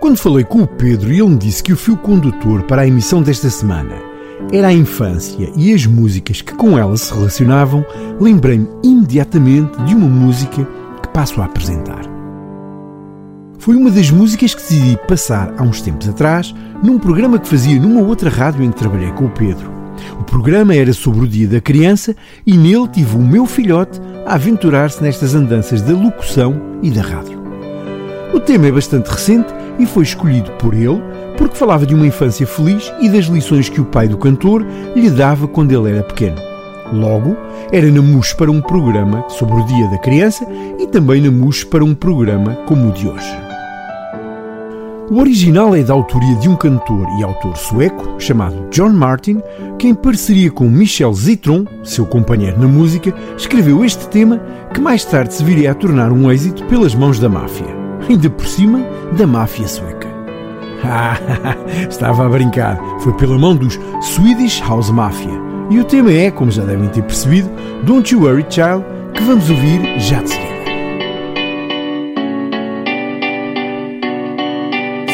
Quando 0.00 0.18
falei 0.18 0.44
com 0.44 0.60
o 0.64 0.66
Pedro 0.66 1.10
e 1.10 1.20
ele 1.20 1.30
me 1.30 1.38
disse 1.38 1.62
que 1.62 1.72
o 1.72 1.76
fio 1.78 1.96
condutor 1.96 2.64
para 2.64 2.82
a 2.82 2.86
emissão 2.86 3.22
desta 3.22 3.48
semana 3.48 4.09
era 4.52 4.68
a 4.68 4.72
infância 4.72 5.50
e 5.56 5.72
as 5.72 5.86
músicas 5.86 6.42
que 6.42 6.54
com 6.54 6.78
ela 6.78 6.96
se 6.96 7.12
relacionavam, 7.12 7.84
lembrei-me 8.20 8.68
imediatamente 8.82 9.80
de 9.84 9.94
uma 9.94 10.08
música 10.08 10.66
que 11.02 11.08
passo 11.08 11.40
a 11.40 11.44
apresentar. 11.44 12.02
Foi 13.58 13.76
uma 13.76 13.90
das 13.90 14.10
músicas 14.10 14.54
que 14.54 14.62
decidi 14.62 14.98
passar 15.06 15.54
há 15.58 15.62
uns 15.62 15.82
tempos 15.82 16.08
atrás 16.08 16.54
num 16.82 16.98
programa 16.98 17.38
que 17.38 17.46
fazia 17.46 17.78
numa 17.78 18.00
outra 18.00 18.30
rádio 18.30 18.64
em 18.64 18.70
que 18.70 18.78
trabalhei 18.78 19.12
com 19.12 19.26
o 19.26 19.30
Pedro. 19.30 19.70
O 20.18 20.24
programa 20.24 20.74
era 20.74 20.92
sobre 20.92 21.24
o 21.24 21.28
Dia 21.28 21.46
da 21.46 21.60
Criança 21.60 22.16
e 22.46 22.56
nele 22.56 22.88
tive 22.88 23.16
o 23.16 23.20
meu 23.20 23.44
filhote 23.46 24.00
a 24.26 24.34
aventurar-se 24.34 25.02
nestas 25.02 25.34
andanças 25.34 25.82
da 25.82 25.92
locução 25.92 26.60
e 26.82 26.90
da 26.90 27.02
rádio. 27.02 27.38
O 28.32 28.40
tema 28.40 28.66
é 28.66 28.72
bastante 28.72 29.08
recente 29.08 29.52
e 29.78 29.86
foi 29.86 30.04
escolhido 30.04 30.50
por 30.52 30.72
ele 30.72 31.02
porque 31.40 31.56
falava 31.56 31.86
de 31.86 31.94
uma 31.94 32.06
infância 32.06 32.46
feliz 32.46 32.92
e 33.00 33.08
das 33.08 33.24
lições 33.24 33.70
que 33.70 33.80
o 33.80 33.84
pai 33.86 34.06
do 34.06 34.18
cantor 34.18 34.62
lhe 34.94 35.08
dava 35.08 35.48
quando 35.48 35.72
ele 35.72 35.96
era 35.96 36.04
pequeno. 36.04 36.36
Logo, 36.92 37.34
era 37.72 37.90
namus 37.90 38.34
para 38.34 38.50
um 38.50 38.60
programa 38.60 39.24
sobre 39.30 39.58
o 39.58 39.64
Dia 39.64 39.88
da 39.88 39.96
Criança 39.96 40.46
e 40.78 40.86
também 40.86 41.22
namus 41.22 41.64
para 41.64 41.82
um 41.82 41.94
programa 41.94 42.56
como 42.66 42.90
o 42.90 42.92
de 42.92 43.08
hoje. 43.08 43.38
O 45.10 45.18
original 45.18 45.74
é 45.74 45.82
da 45.82 45.94
autoria 45.94 46.36
de 46.36 46.48
um 46.48 46.54
cantor 46.54 47.06
e 47.18 47.24
autor 47.24 47.56
sueco 47.56 48.20
chamado 48.20 48.68
John 48.70 48.90
Martin, 48.90 49.40
que 49.78 49.88
em 49.88 49.94
parceria 49.94 50.50
com 50.50 50.68
Michel 50.68 51.12
Zitron, 51.14 51.64
seu 51.82 52.04
companheiro 52.04 52.60
na 52.60 52.68
música, 52.68 53.14
escreveu 53.36 53.82
este 53.82 54.06
tema 54.08 54.42
que 54.74 54.80
mais 54.80 55.06
tarde 55.06 55.32
se 55.32 55.42
viria 55.42 55.70
a 55.70 55.74
tornar 55.74 56.12
um 56.12 56.30
êxito 56.30 56.64
pelas 56.66 56.94
mãos 56.94 57.18
da 57.18 57.30
máfia. 57.30 57.66
Ainda 58.08 58.28
por 58.28 58.46
cima, 58.46 58.80
da 59.16 59.26
máfia 59.26 59.66
sueca. 59.66 59.99
Ah, 60.84 61.16
estava 61.88 62.26
a 62.26 62.28
brincar. 62.28 62.78
Foi 63.00 63.12
pela 63.14 63.38
mão 63.38 63.54
dos 63.56 63.78
Swedish 64.02 64.60
House 64.60 64.90
Mafia. 64.90 65.40
E 65.70 65.78
o 65.78 65.84
tema 65.84 66.12
é, 66.12 66.30
como 66.30 66.50
já 66.50 66.64
devem 66.64 66.88
ter 66.88 67.02
percebido, 67.02 67.48
Don't 67.84 68.12
You 68.12 68.22
Worry 68.22 68.44
Child, 68.48 68.84
que 69.14 69.22
vamos 69.22 69.48
ouvir 69.48 70.00
já 70.00 70.20
de 70.22 70.30
seguida. 70.30 70.50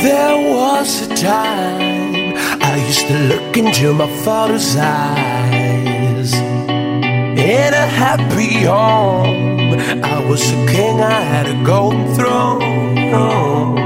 There 0.02 0.55
was 0.55 1.02
a 1.02 1.14
time 1.14 2.35
I 2.62 2.76
used 2.88 3.07
to 3.09 3.14
look 3.29 3.57
into 3.57 3.92
my 3.92 4.07
father's 4.24 4.76
eyes. 4.76 6.33
In 6.33 7.74
a 7.74 7.87
happy 7.87 8.64
home, 8.64 9.79
I 10.02 10.24
was 10.26 10.42
a 10.50 10.66
king, 10.66 11.00
I 11.00 11.20
had 11.20 11.48
a 11.48 11.64
golden 11.64 12.14
throne. 12.14 13.86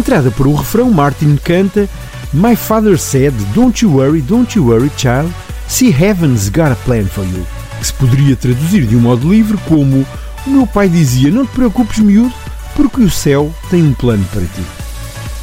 entrada 0.00 0.30
para 0.30 0.48
o 0.48 0.54
refrão, 0.54 0.90
Martin 0.90 1.36
canta 1.36 1.88
My 2.32 2.56
father 2.56 2.98
said, 2.98 3.34
Don't 3.54 3.84
you 3.84 3.92
worry, 3.92 4.22
don't 4.22 4.56
you 4.56 4.66
worry, 4.66 4.90
child. 4.96 5.32
See, 5.68 5.90
heaven's 5.90 6.48
got 6.48 6.72
a 6.72 6.76
plan 6.84 7.04
for 7.04 7.24
you. 7.24 7.46
Que 7.78 7.86
se 7.86 7.92
poderia 7.92 8.34
traduzir 8.34 8.86
de 8.86 8.96
um 8.96 9.00
modo 9.00 9.30
livre 9.30 9.58
como 9.68 10.06
O 10.46 10.50
meu 10.50 10.66
pai 10.66 10.88
dizia, 10.88 11.30
não 11.30 11.44
te 11.44 11.52
preocupes, 11.52 11.98
miúdo, 11.98 12.32
porque 12.74 13.02
o 13.02 13.10
céu 13.10 13.54
tem 13.68 13.82
um 13.82 13.92
plano 13.92 14.24
para 14.32 14.40
ti. 14.42 14.62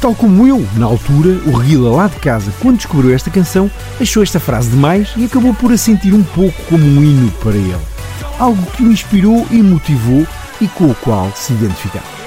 Tal 0.00 0.14
como 0.14 0.46
eu, 0.46 0.66
na 0.76 0.86
altura, 0.86 1.40
o 1.46 1.52
Reguila 1.52 1.90
lá 1.90 2.08
de 2.08 2.16
casa, 2.16 2.52
quando 2.60 2.78
descobriu 2.78 3.14
esta 3.14 3.30
canção, 3.30 3.70
achou 4.00 4.22
esta 4.22 4.40
frase 4.40 4.70
demais 4.70 5.10
e 5.16 5.24
acabou 5.24 5.54
por 5.54 5.72
a 5.72 5.76
sentir 5.76 6.14
um 6.14 6.22
pouco 6.22 6.60
como 6.68 6.84
um 6.84 7.02
hino 7.02 7.30
para 7.42 7.56
ele. 7.56 7.76
Algo 8.38 8.64
que 8.72 8.82
o 8.82 8.90
inspirou 8.90 9.46
e 9.50 9.62
motivou 9.62 10.26
e 10.60 10.66
com 10.68 10.86
o 10.86 10.94
qual 10.96 11.32
se 11.34 11.52
identificava. 11.52 12.17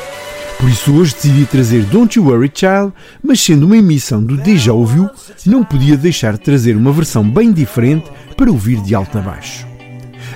Por 0.61 0.69
isso 0.69 0.93
hoje 0.93 1.15
decidi 1.15 1.47
trazer 1.47 1.83
Don't 1.85 2.15
You 2.19 2.25
Worry 2.25 2.51
Child, 2.53 2.93
mas 3.23 3.41
sendo 3.41 3.65
uma 3.65 3.77
emissão 3.77 4.23
do 4.23 4.37
Deja 4.37 4.71
Ouviu, 4.71 5.09
não 5.43 5.63
podia 5.63 5.97
deixar 5.97 6.33
de 6.33 6.41
trazer 6.41 6.77
uma 6.77 6.91
versão 6.91 7.27
bem 7.27 7.51
diferente 7.51 8.11
para 8.37 8.51
ouvir 8.51 8.79
de 8.79 8.93
alto 8.93 9.17
a 9.17 9.21
baixo. 9.21 9.65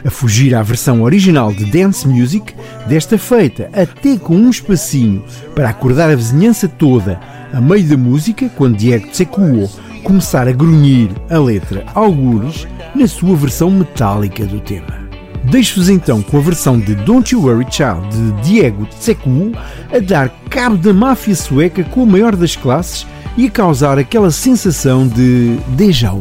A 0.04 0.10
fugir 0.10 0.56
à 0.56 0.64
versão 0.64 1.04
original 1.04 1.54
de 1.54 1.66
Dance 1.66 2.08
Music, 2.08 2.56
desta 2.88 3.20
feita 3.20 3.70
até 3.72 4.18
com 4.18 4.36
um 4.36 4.50
espacinho 4.50 5.24
para 5.54 5.70
acordar 5.70 6.10
a 6.10 6.16
vizinhança 6.16 6.68
toda 6.68 7.20
a 7.54 7.62
meio 7.62 7.88
da 7.88 7.96
música, 7.96 8.50
quando 8.58 8.78
Diego 8.78 9.08
Tsecuo 9.10 9.70
começar 10.04 10.48
a 10.48 10.52
grunhir 10.52 11.12
a 11.30 11.38
letra 11.38 11.86
algures 11.94 12.68
na 12.96 13.08
sua 13.08 13.36
versão 13.36 13.70
metálica 13.70 14.44
do 14.44 14.60
tema. 14.60 15.05
Deixo-vos 15.50 15.90
então 15.90 16.22
com 16.22 16.38
a 16.38 16.42
versão 16.42 16.80
de 16.80 16.96
Don't 16.96 17.34
You 17.34 17.44
Worry 17.44 17.66
Child 17.70 18.10
de 18.10 18.32
Diego 18.42 18.86
Tsecuo 19.00 19.52
a 19.94 20.00
dar 20.00 20.30
cabo 20.50 20.78
da 20.78 20.94
máfia 20.94 21.36
sueca 21.36 21.84
com 21.84 22.04
a 22.04 22.06
maior 22.06 22.36
das 22.36 22.56
classes 22.56 23.06
e 23.38 23.46
a 23.46 23.52
causar 23.52 23.98
aquela 23.98 24.32
sensação 24.32 25.08
de 25.08 25.58
déjà. 25.70 26.12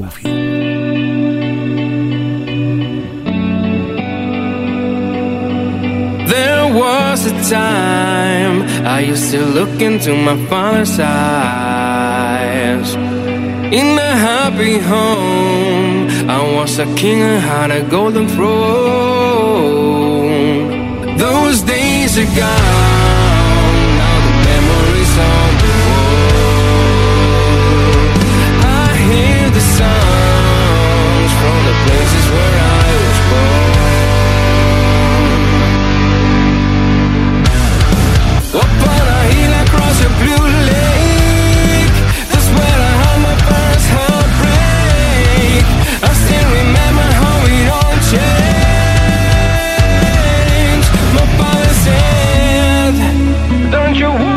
There 6.29 6.72
was 6.75 7.27
a 7.27 7.33
time 7.49 8.64
I 8.87 9.11
used 9.11 9.31
to 9.33 9.39
look 9.39 9.81
into 9.81 10.14
my 10.14 10.37
father's 10.49 10.99
eyes. 11.01 12.95
In 13.72 13.99
a 13.99 14.14
happy 14.14 14.79
home, 14.79 16.09
I 16.29 16.57
was 16.57 16.79
a 16.79 16.87
king 16.95 17.22
and 17.22 17.41
had 17.43 17.70
a 17.70 17.83
golden 17.89 18.29
throne. 18.29 19.14
Those 21.25 21.59
days 21.62 22.18
are 22.18 22.33
gone, 22.37 23.77
now 24.01 24.16
the 24.27 24.35
memories 24.51 25.12
on 25.33 25.51
the 25.62 25.72
wall. 25.89 27.14
I 28.61 28.89
hear 29.09 29.43
the 29.59 29.64
songs 29.79 31.31
from 31.41 31.59
the 31.68 31.75
places 31.85 32.25
where 32.35 32.57
I 32.61 32.87
was 33.05 33.18
born. 33.31 33.72
Upon 38.64 39.05
a 39.18 39.22
hill 39.33 39.55
across 39.64 39.99
a 40.05 40.11
blue 40.20 40.44
you 54.05 54.34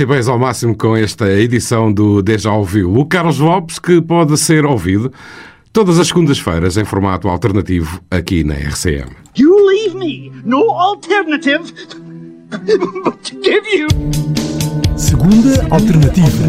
Decibéis 0.00 0.28
ao 0.28 0.38
máximo 0.38 0.74
com 0.74 0.96
esta 0.96 1.30
edição 1.30 1.92
do 1.92 2.22
Deja 2.22 2.50
Ouviu. 2.50 2.96
O 2.96 3.04
Carlos 3.04 3.38
Lopes, 3.38 3.78
que 3.78 4.00
pode 4.00 4.34
ser 4.38 4.64
ouvido 4.64 5.12
todas 5.74 5.98
as 5.98 6.08
segundas-feiras 6.08 6.78
em 6.78 6.86
formato 6.86 7.28
alternativo 7.28 8.00
aqui 8.10 8.42
na 8.42 8.54
RCM. 8.54 9.10
You 9.36 9.54
leave 9.68 9.94
me 9.94 10.32
no 10.42 10.70
alternative 10.70 11.70
but 12.48 13.14
to 13.24 13.36
give 13.42 13.68
you. 13.76 13.88
Segunda 14.96 15.66
Alternativa. 15.68 16.48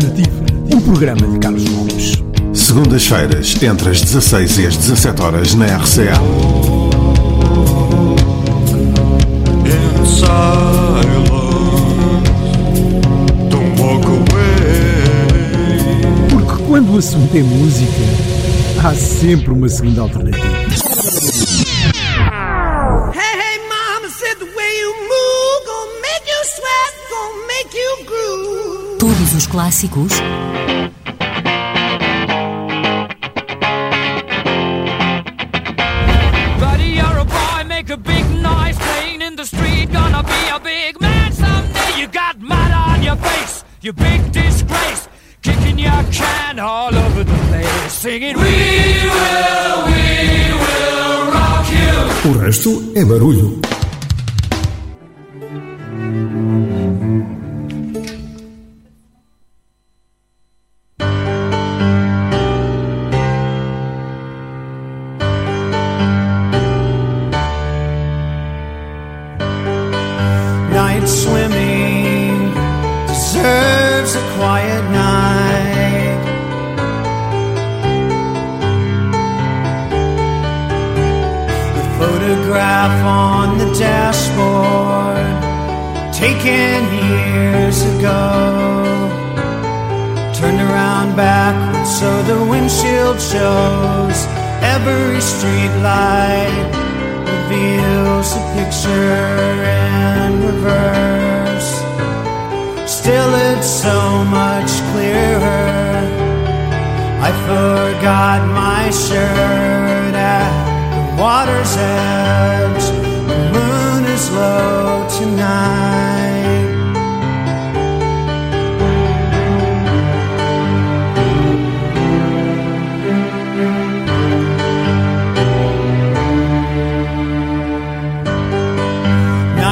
Um 0.73 0.79
programa 0.79 1.27
de 1.27 1.37
Carlos 1.39 1.65
Lopes. 1.65 2.23
Segundas-feiras, 2.53 3.61
entre 3.61 3.89
as 3.89 3.99
16 3.99 4.59
e 4.59 4.67
as 4.67 4.77
17 4.77 5.21
horas 5.21 5.55
na 5.55 5.65
RCA. 5.65 6.13
In 9.65 10.90
quando 16.71 16.93
o 16.93 16.97
assunto 16.99 17.35
é 17.35 17.43
música, 17.43 18.01
há 18.81 18.95
sempre 18.95 19.51
uma 19.51 19.67
segunda 19.67 20.03
alternativa. 20.03 20.47
Hey, 23.13 23.35
hey, 23.41 23.59
mama 23.67 24.07
said 24.09 24.37
the 24.39 24.45
way 24.45 24.79
you 24.79 24.93
move 25.01 25.65
gonna 25.65 25.99
make 25.99 26.25
you 26.31 26.41
sweat, 26.45 26.93
gonna 27.09 27.45
make 27.45 27.75
you 27.75 28.05
groove. 28.05 28.99
Todos 28.99 29.33
os 29.33 29.47
clássicos 29.47 30.13
Buddy, 36.57 36.95
you're 36.95 37.25
singing, 48.11 48.35
We 48.35 48.43
will, 48.43 49.77
we 49.87 50.03
will 50.63 51.31
rock 51.31 51.65
you. 51.71 52.29
O 52.29 52.37
resto 52.39 52.91
é 52.93 53.05
barulho. 53.05 53.59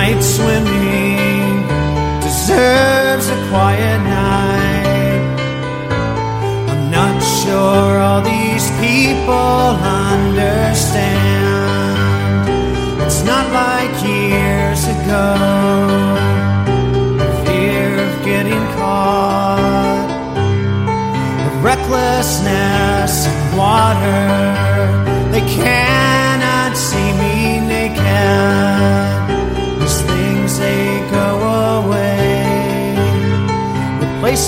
Night 0.09 0.23
swimming 0.23 1.67
deserves 2.19 3.27
a 3.29 3.47
quiet 3.51 3.99
night. 4.01 5.21
I'm 6.67 6.89
not 6.89 7.21
sure 7.21 7.99
all 7.99 8.21
these 8.23 8.65
people 8.81 9.77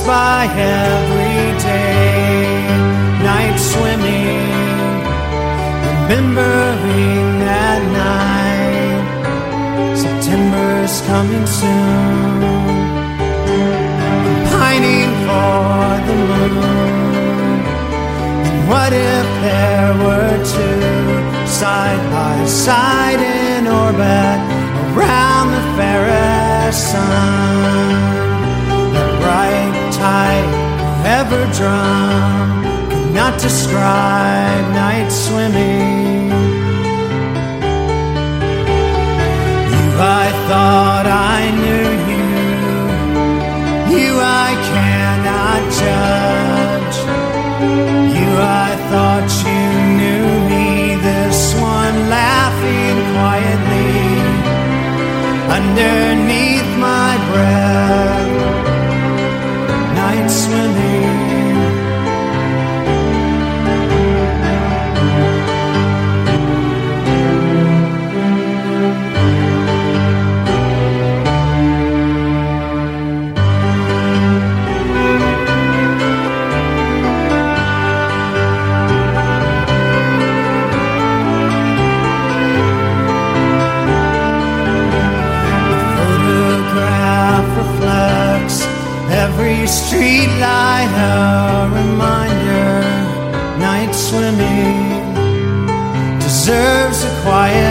by 0.06 0.46
everyday 0.46 1.92
night 3.24 3.58
swimming, 3.58 5.02
remembering 6.10 7.40
that 7.46 7.82
night. 8.02 9.02
September's 9.96 11.02
coming 11.02 11.46
soon. 11.46 12.42
Pining 14.50 15.12
for 15.26 15.82
the 16.08 16.16
moon. 16.30 17.60
And 18.48 18.60
what 18.70 18.92
if 18.94 19.28
there 19.46 19.94
were 20.04 20.38
two 20.56 21.48
side 21.48 22.04
by 22.12 22.46
side 22.46 23.20
in 23.20 23.68
orbit 23.68 24.40
around 24.96 25.48
the 25.52 25.64
fairest 25.78 26.92
sun? 26.92 28.31
Tide 30.02 30.50
ever 31.06 31.44
drum 31.54 32.64
cannot 32.90 33.40
describe 33.40 34.66
night 34.74 35.10
swimming. 35.12 36.32
You, 39.74 39.88
I 40.24 40.26
thought 40.48 41.06
I 41.06 41.40
knew 41.62 41.90
you. 42.14 42.30
You, 43.94 44.12
I 44.18 44.52
cannot 44.74 45.62
judge. 45.84 46.98
You, 48.18 48.30
I 48.66 48.72
thought 48.90 49.30
you 49.46 49.64
knew 50.00 50.26
me. 50.50 50.68
This 51.10 51.54
one 51.62 51.98
laughing 52.10 52.98
quietly 53.14 54.02
underneath 55.58 56.70
my 56.90 57.12
breath 57.30 58.31
when 60.52 61.21
every 89.34 89.66
street 89.66 90.28
light 90.40 90.92
a 90.98 91.70
reminder 91.80 92.82
night 93.60 93.94
swimming 93.94 94.80
deserves 96.20 97.04
a 97.04 97.22
quiet 97.24 97.71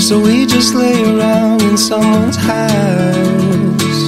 So 0.00 0.18
we 0.18 0.44
just 0.44 0.74
lay 0.74 1.04
around 1.04 1.62
in 1.62 1.76
someone's 1.76 2.36
house. 2.36 4.00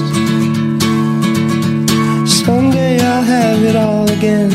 Someday 2.26 2.98
I'll 2.98 3.22
have 3.22 3.62
it 3.62 3.76
all 3.76 4.10
again, 4.10 4.50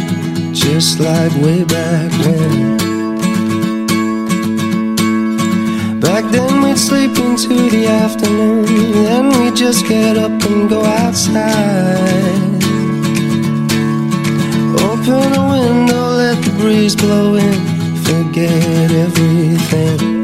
just 0.54 1.00
like 1.00 1.32
way 1.36 1.64
back 1.64 2.12
when. 2.26 2.78
Back 6.02 6.26
then 6.32 6.64
we'd 6.64 6.78
sleep 6.78 7.18
into 7.18 7.70
the 7.70 7.86
afternoon, 7.88 8.66
then 9.06 9.30
we'd 9.40 9.56
just 9.56 9.88
get 9.88 10.18
up 10.18 10.32
and 10.32 10.68
go 10.70 10.84
outside. 10.84 11.46
Open 14.90 15.34
a 15.34 15.44
window, 15.56 16.10
let 16.18 16.44
the 16.44 16.52
breeze 16.60 16.96
blow 16.96 17.36
in, 17.36 17.58
forget 18.04 18.92
everything. 18.92 20.17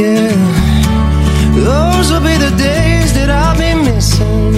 Yeah, 0.00 0.32
those 1.52 2.10
will 2.10 2.22
be 2.22 2.34
the 2.38 2.54
days 2.56 3.12
that 3.12 3.28
I'll 3.28 3.54
be 3.54 3.74
missing. 3.74 4.54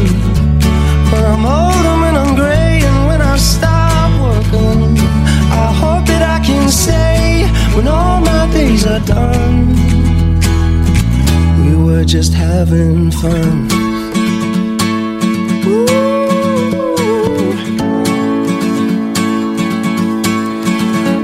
When 1.10 1.24
I'm 1.32 1.44
old 1.44 1.84
and 1.90 2.00
when 2.00 2.14
I'm 2.14 2.36
gray 2.36 2.80
and 2.84 3.08
when 3.08 3.20
I 3.20 3.36
stop 3.38 4.10
working. 4.22 4.96
I 5.50 5.72
hope 5.82 6.06
that 6.06 6.22
I 6.22 6.38
can 6.46 6.68
say 6.68 7.50
when 7.74 7.88
all 7.88 8.20
my 8.20 8.46
days 8.52 8.86
are 8.86 9.00
done, 9.00 9.74
we 11.64 11.74
were 11.74 12.04
just 12.04 12.32
having 12.32 13.10
fun. 13.10 13.68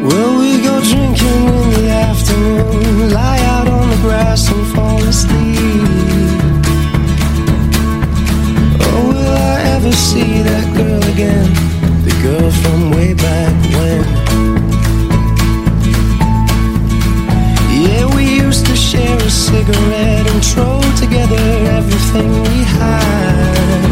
Well, 0.02 0.32
we 0.40 0.60
go 0.60 0.80
drinking 0.80 1.42
in 1.60 1.70
the 1.70 1.88
afternoon, 1.90 3.10
lie 3.10 3.42
out 3.54 3.67
grass 4.08 4.50
and 4.50 4.66
fall 4.74 5.02
asleep. 5.12 5.58
Oh, 8.88 9.02
will 9.10 9.36
I 9.52 9.56
ever 9.76 9.92
see 9.92 10.40
that 10.48 10.66
girl 10.78 11.02
again? 11.14 11.48
The 12.06 12.14
girl 12.24 12.50
from 12.62 12.80
way 12.96 13.12
back 13.12 13.54
when. 13.74 14.04
Yeah, 17.84 18.04
we 18.16 18.24
used 18.44 18.64
to 18.70 18.76
share 18.88 19.18
a 19.18 19.30
cigarette 19.48 20.26
and 20.32 20.40
throw 20.50 20.80
together 21.04 21.44
everything 21.78 22.30
we 22.48 22.58
had. 22.78 23.84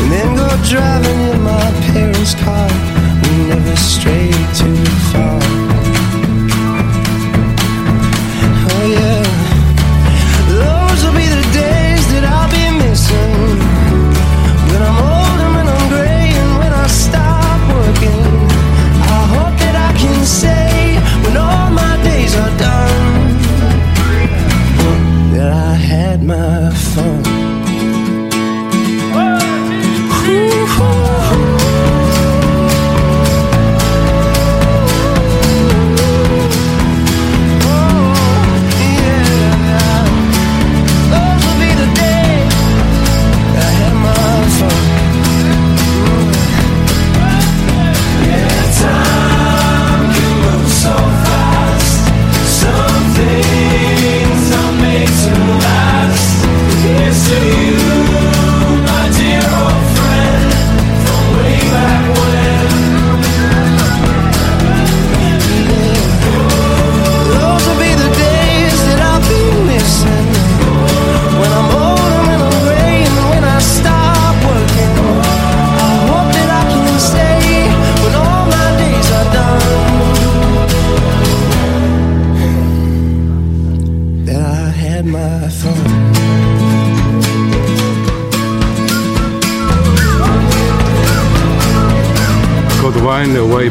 And 0.00 0.08
then 0.14 0.28
go 0.40 0.48
driving 0.72 1.20
in 1.32 1.38
my 1.52 1.66
parents' 1.88 2.34
car. 2.42 2.70
We 3.22 3.32
never 3.52 3.76
strayed 3.76 4.48
too 4.60 4.82
far. 5.12 5.25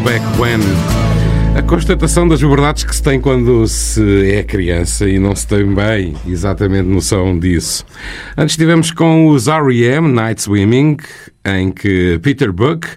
Back 0.05 0.23
When. 0.39 0.59
A 1.57 1.63
constatação 1.63 2.27
das 2.27 2.39
liberdades 2.39 2.83
que 2.83 2.95
se 2.95 3.01
tem 3.01 3.19
quando 3.19 3.67
se 3.67 4.31
é 4.33 4.43
criança 4.43 5.09
e 5.09 5.17
não 5.17 5.35
se 5.35 5.47
tem 5.47 5.65
bem 5.65 6.15
exatamente 6.27 6.87
noção 6.87 7.39
disso. 7.39 7.83
Antes 8.37 8.53
estivemos 8.53 8.91
com 8.91 9.29
os 9.29 9.47
R.E.M. 9.47 10.07
Night 10.07 10.43
Swimming, 10.43 10.97
em 11.43 11.71
que 11.71 12.19
Peter 12.21 12.53
Buck, 12.53 12.87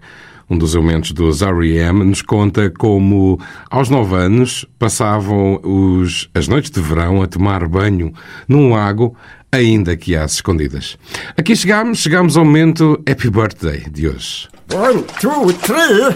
um 0.50 0.58
dos 0.58 0.74
elementos 0.74 1.12
dos 1.12 1.40
R.E.M., 1.40 2.04
nos 2.04 2.20
conta 2.20 2.70
como 2.78 3.40
aos 3.70 3.88
9 3.88 4.14
anos 4.14 4.66
passavam 4.78 5.58
os, 5.62 6.28
as 6.34 6.46
noites 6.46 6.70
de 6.70 6.80
verão 6.82 7.22
a 7.22 7.26
tomar 7.26 7.66
banho 7.66 8.12
num 8.46 8.74
lago, 8.74 9.16
ainda 9.50 9.96
que 9.96 10.14
às 10.14 10.34
escondidas. 10.34 10.98
Aqui 11.38 11.56
chegamos, 11.56 12.00
chegamos 12.00 12.36
ao 12.36 12.44
momento 12.44 13.02
Happy 13.10 13.30
Birthday 13.30 13.86
de 13.90 14.08
hoje. 14.08 14.46
One, 14.74 15.02
two, 15.18 15.50
three, 15.54 16.14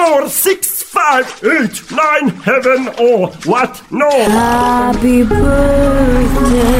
four, 0.00 0.28
six, 0.28 0.82
five, 0.82 1.26
eight, 1.44 1.90
nine, 1.90 2.28
heaven 2.40 2.88
or 2.98 3.28
what? 3.44 3.82
No. 3.90 4.08
Happy 4.10 5.22
birthday 5.22 6.70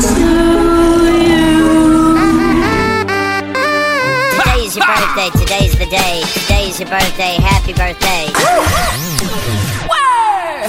to 0.00 0.20
you. 0.20 0.54
Today's 4.38 4.76
your 4.76 4.86
birthday, 4.86 5.30
today's 5.38 5.78
the 5.78 5.86
day. 5.90 6.22
Today's 6.32 6.80
your 6.80 6.88
birthday, 6.88 7.36
happy 7.40 7.72
birthday. 7.72 9.13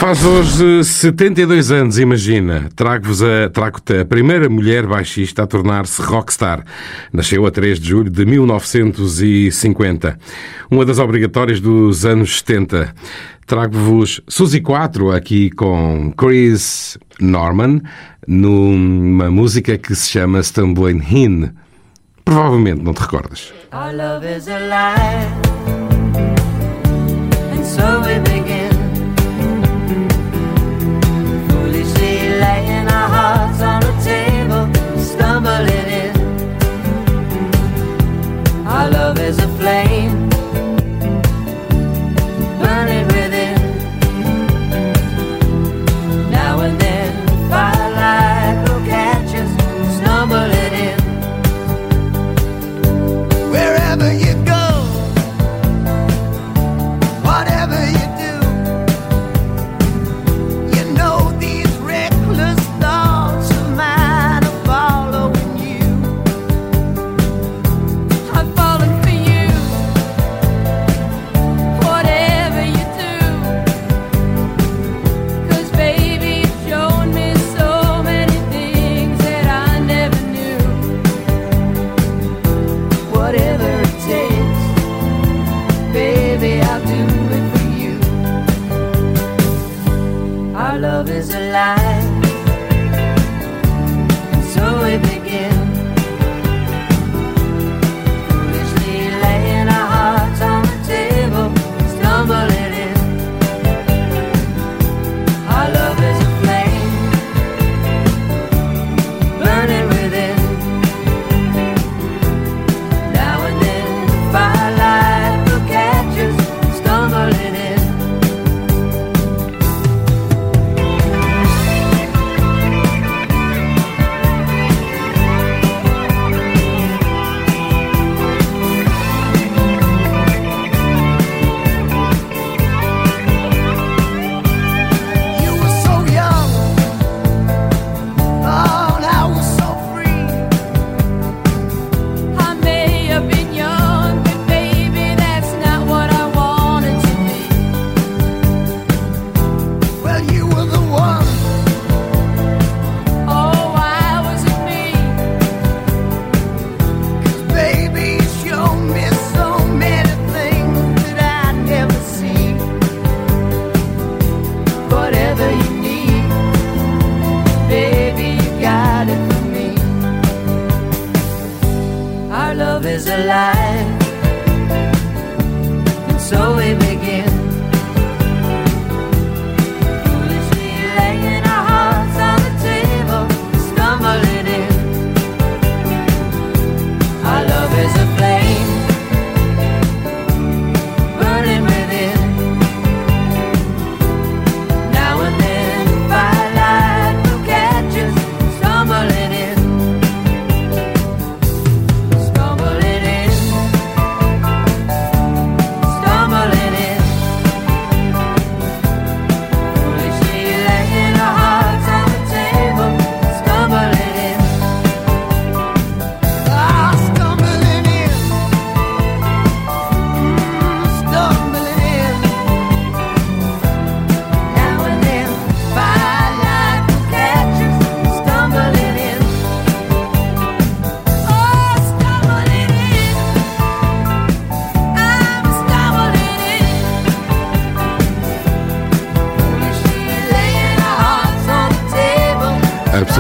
Faz 0.06 0.24
hoje 0.24 0.84
72 0.84 1.72
anos, 1.72 1.98
imagina. 1.98 2.70
Trago-vos 2.76 3.24
a, 3.24 3.50
trago-te 3.50 4.02
a 4.02 4.06
primeira 4.06 4.48
mulher 4.48 4.86
baixista 4.86 5.42
a 5.42 5.48
tornar-se 5.48 6.00
rockstar. 6.00 6.64
Nasceu 7.12 7.44
a 7.44 7.50
3 7.50 7.80
de 7.80 7.90
julho 7.90 8.12
de 8.12 8.24
1950. 8.24 10.20
Uma 10.70 10.86
das 10.86 11.00
obrigatórias 11.00 11.60
dos 11.60 12.06
anos 12.06 12.38
70. 12.38 12.94
Trago-vos 13.48 14.22
Suzy 14.28 14.62
4 14.62 15.12
aqui 15.12 15.50
com 15.50 16.14
Chris 16.16 17.00
Norman 17.20 17.82
numa 18.28 19.32
música 19.32 19.76
que 19.76 19.96
se 19.96 20.12
chama 20.12 20.44
Stumbling 20.44 21.02
In. 21.10 21.50
Provavelmente 22.24 22.84
não 22.84 22.94
te 22.94 23.02
recordas. 23.02 23.52
Our 23.74 23.92
love 23.92 24.24
is 24.38 24.48
alive, 24.48 25.45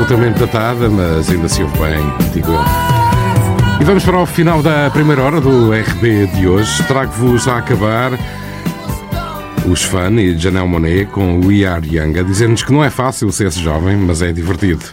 Absolutamente 0.05 0.39
datada, 0.39 0.87
mas 0.87 1.31
ainda 1.31 1.49
se 1.49 1.63
ouve 1.63 1.79
bem, 1.79 1.99
digo 2.31 2.51
eu. 2.51 2.61
E 3.81 3.83
vamos 3.83 4.03
para 4.03 4.21
o 4.21 4.25
final 4.27 4.61
da 4.61 4.87
primeira 4.91 5.23
hora 5.23 5.41
do 5.41 5.71
RB 5.71 6.27
de 6.27 6.47
hoje. 6.47 6.83
Trago-vos 6.83 7.47
a 7.47 7.57
acabar 7.57 8.11
os 9.67 9.81
Fun 9.81 10.19
e 10.19 10.37
Janelle 10.37 10.67
Monet 10.67 11.07
com 11.07 11.43
We 11.43 11.65
Are 11.65 11.83
Young, 11.83 12.19
a 12.19 12.21
dizer-nos 12.21 12.61
que 12.61 12.71
não 12.71 12.83
é 12.83 12.91
fácil 12.91 13.31
ser-se 13.31 13.59
jovem, 13.59 13.97
mas 13.97 14.21
é 14.21 14.31
divertido. 14.31 14.85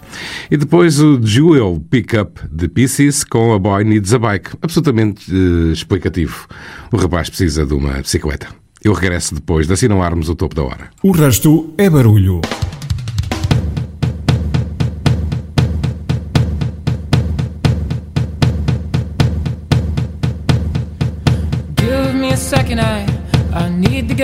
E 0.50 0.56
depois 0.56 0.98
o 0.98 1.20
Jewel 1.22 1.84
Pickup 1.90 2.40
de 2.50 2.66
Pieces 2.66 3.22
com 3.22 3.52
A 3.52 3.58
Boy 3.58 3.84
Needs 3.84 4.14
a 4.14 4.18
Bike, 4.18 4.52
absolutamente 4.62 5.30
eh, 5.30 5.72
explicativo. 5.74 6.46
O 6.90 6.96
rapaz 6.96 7.28
precisa 7.28 7.66
de 7.66 7.74
uma 7.74 7.98
bicicleta. 8.00 8.46
Eu 8.82 8.94
regresso 8.94 9.34
depois 9.34 9.66
de 9.66 9.74
assinalarmos 9.74 10.30
o 10.30 10.34
topo 10.34 10.54
da 10.54 10.62
hora. 10.62 10.88
O 11.02 11.12
resto 11.12 11.74
é 11.76 11.90
barulho. 11.90 12.40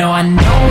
No, 0.00 0.12
I 0.12 0.22
know 0.22 0.69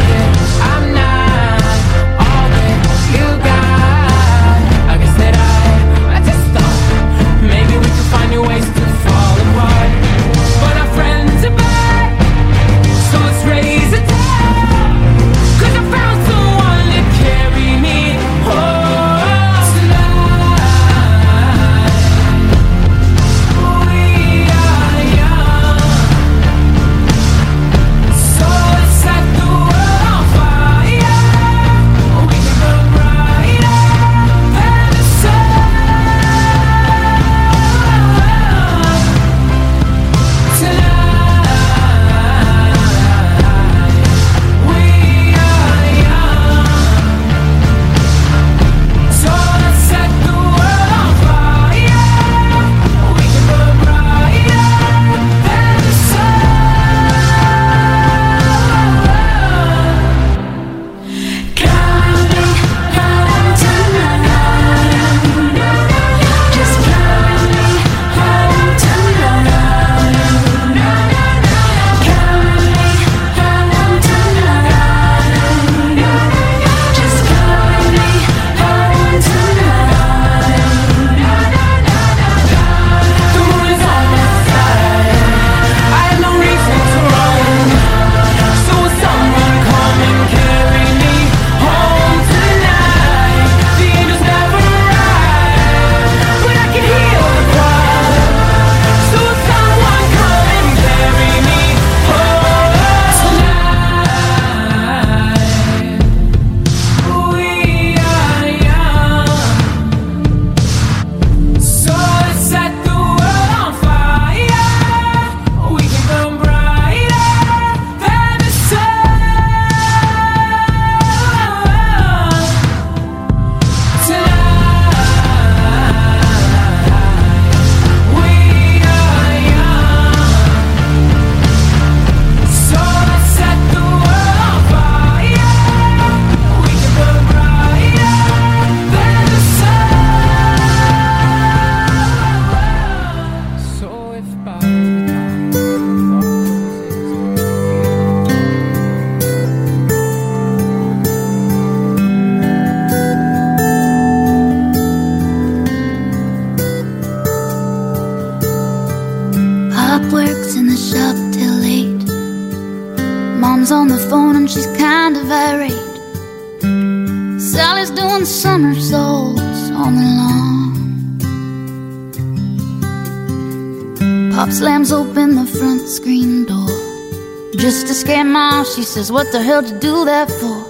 says, 178.89 179.11
What 179.11 179.31
the 179.31 179.39
hell 179.39 179.63
you 179.63 179.77
do 179.79 180.05
that 180.05 180.31
for? 180.31 180.65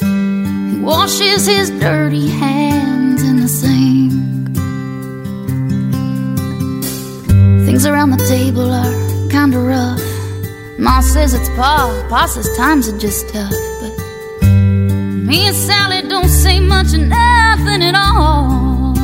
He 0.00 0.80
washes 0.80 1.46
his 1.46 1.70
dirty 1.70 2.26
hands 2.26 3.22
in 3.22 3.40
the 3.40 3.46
sink. 3.46 4.12
Things 7.64 7.86
around 7.86 8.10
the 8.10 8.24
table 8.26 8.68
are 8.72 9.30
kinda 9.30 9.60
rough. 9.60 10.02
Ma 10.80 11.00
says 11.00 11.32
it's 11.32 11.48
Pa, 11.50 11.76
Pa 12.08 12.26
says 12.26 12.48
times 12.56 12.88
are 12.88 12.98
just 12.98 13.28
tough. 13.28 13.54
But 13.80 13.94
me 15.28 15.46
and 15.46 15.54
Sally 15.54 16.02
don't 16.08 16.28
say 16.28 16.58
much 16.58 16.92
of 16.92 17.02
nothing 17.02 17.82
at 17.84 17.94
all. 17.94 18.94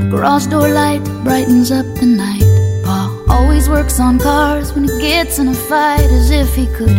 The 0.00 0.08
garage 0.08 0.46
door 0.46 0.68
light 0.68 1.02
brightens 1.24 1.72
up 1.72 1.86
the 2.00 2.06
night. 2.06 2.46
Pa 2.84 3.10
always 3.28 3.68
works 3.68 3.98
on 3.98 4.20
cars 4.20 4.72
when 4.72 4.84
he 4.84 4.93
gets 5.08 5.38
in 5.38 5.48
a 5.48 5.54
fight, 5.54 6.10
as 6.18 6.30
if 6.30 6.54
he 6.54 6.66
could 6.78 6.96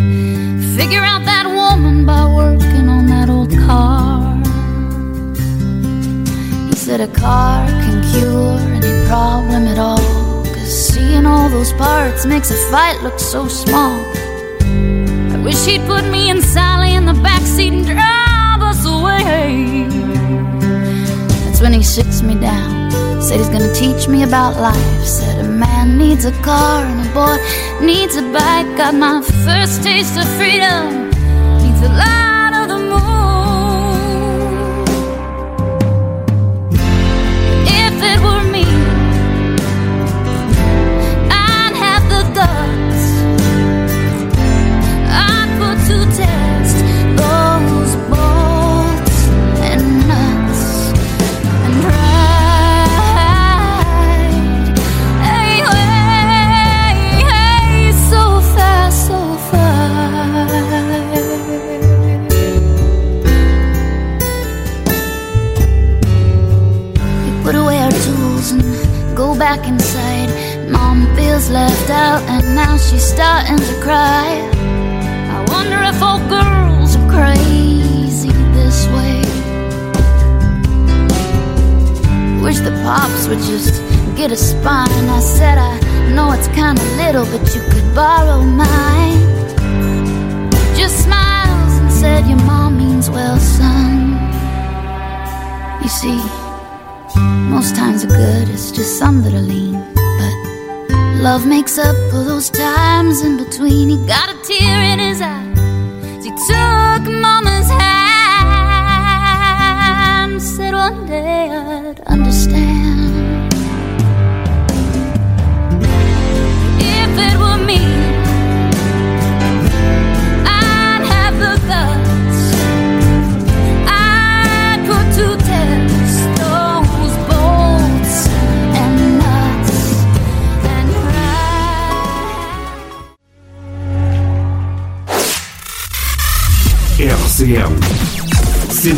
figure 0.77 1.01
out 1.01 1.25
that 1.25 1.47
woman 1.47 2.05
by 2.05 2.23
working 2.41 2.87
on 2.87 3.07
that 3.07 3.29
old 3.29 3.49
car. 3.65 4.35
He 6.69 6.75
said 6.75 7.01
a 7.01 7.07
car 7.07 7.65
can 7.83 7.97
cure 8.11 8.59
any 8.77 8.93
problem 9.07 9.63
at 9.73 9.79
all. 9.79 10.45
Cause 10.53 10.71
seeing 10.89 11.25
all 11.25 11.49
those 11.49 11.73
parts 11.73 12.27
makes 12.27 12.51
a 12.51 12.59
fight 12.69 13.01
look 13.01 13.17
so 13.17 13.47
small. 13.47 13.97
I 15.35 15.41
wish 15.43 15.65
he'd 15.65 15.83
put 15.87 16.05
me 16.05 16.29
and 16.29 16.43
Sally 16.43 16.93
in 16.93 17.05
the 17.05 17.17
backseat 17.27 17.73
and 17.77 17.85
drive 17.87 18.61
us 18.71 18.85
away. 18.85 19.87
That's 21.43 21.59
when 21.59 21.73
he 21.73 21.81
sits 21.81 22.21
me 22.21 22.35
down. 22.39 22.91
Said 23.19 23.39
he's 23.39 23.49
gonna 23.49 23.73
teach 23.73 24.07
me 24.07 24.21
about 24.21 24.53
life. 24.61 25.03
Said 25.03 25.43
a 25.43 25.49
man 25.49 25.74
needs 25.95 26.25
a 26.25 26.31
car 26.41 26.83
and 26.83 27.07
a 27.07 27.13
boy 27.13 27.37
needs 27.85 28.15
a 28.15 28.21
bike. 28.21 28.77
Got 28.77 28.95
my 28.95 29.21
first 29.45 29.83
taste 29.83 30.17
of 30.17 30.27
freedom. 30.37 31.09
Needs 31.61 31.81
the 31.81 31.89
light 31.89 32.24
spine. 84.38 85.09
I 85.09 85.19
said, 85.19 85.57
I 85.57 85.79
know 86.13 86.31
it's 86.31 86.47
kinda 86.49 86.81
little, 86.97 87.25
but 87.25 87.43
you 87.55 87.61
could 87.71 87.95
borrow 87.95 88.41
mine. 88.41 88.94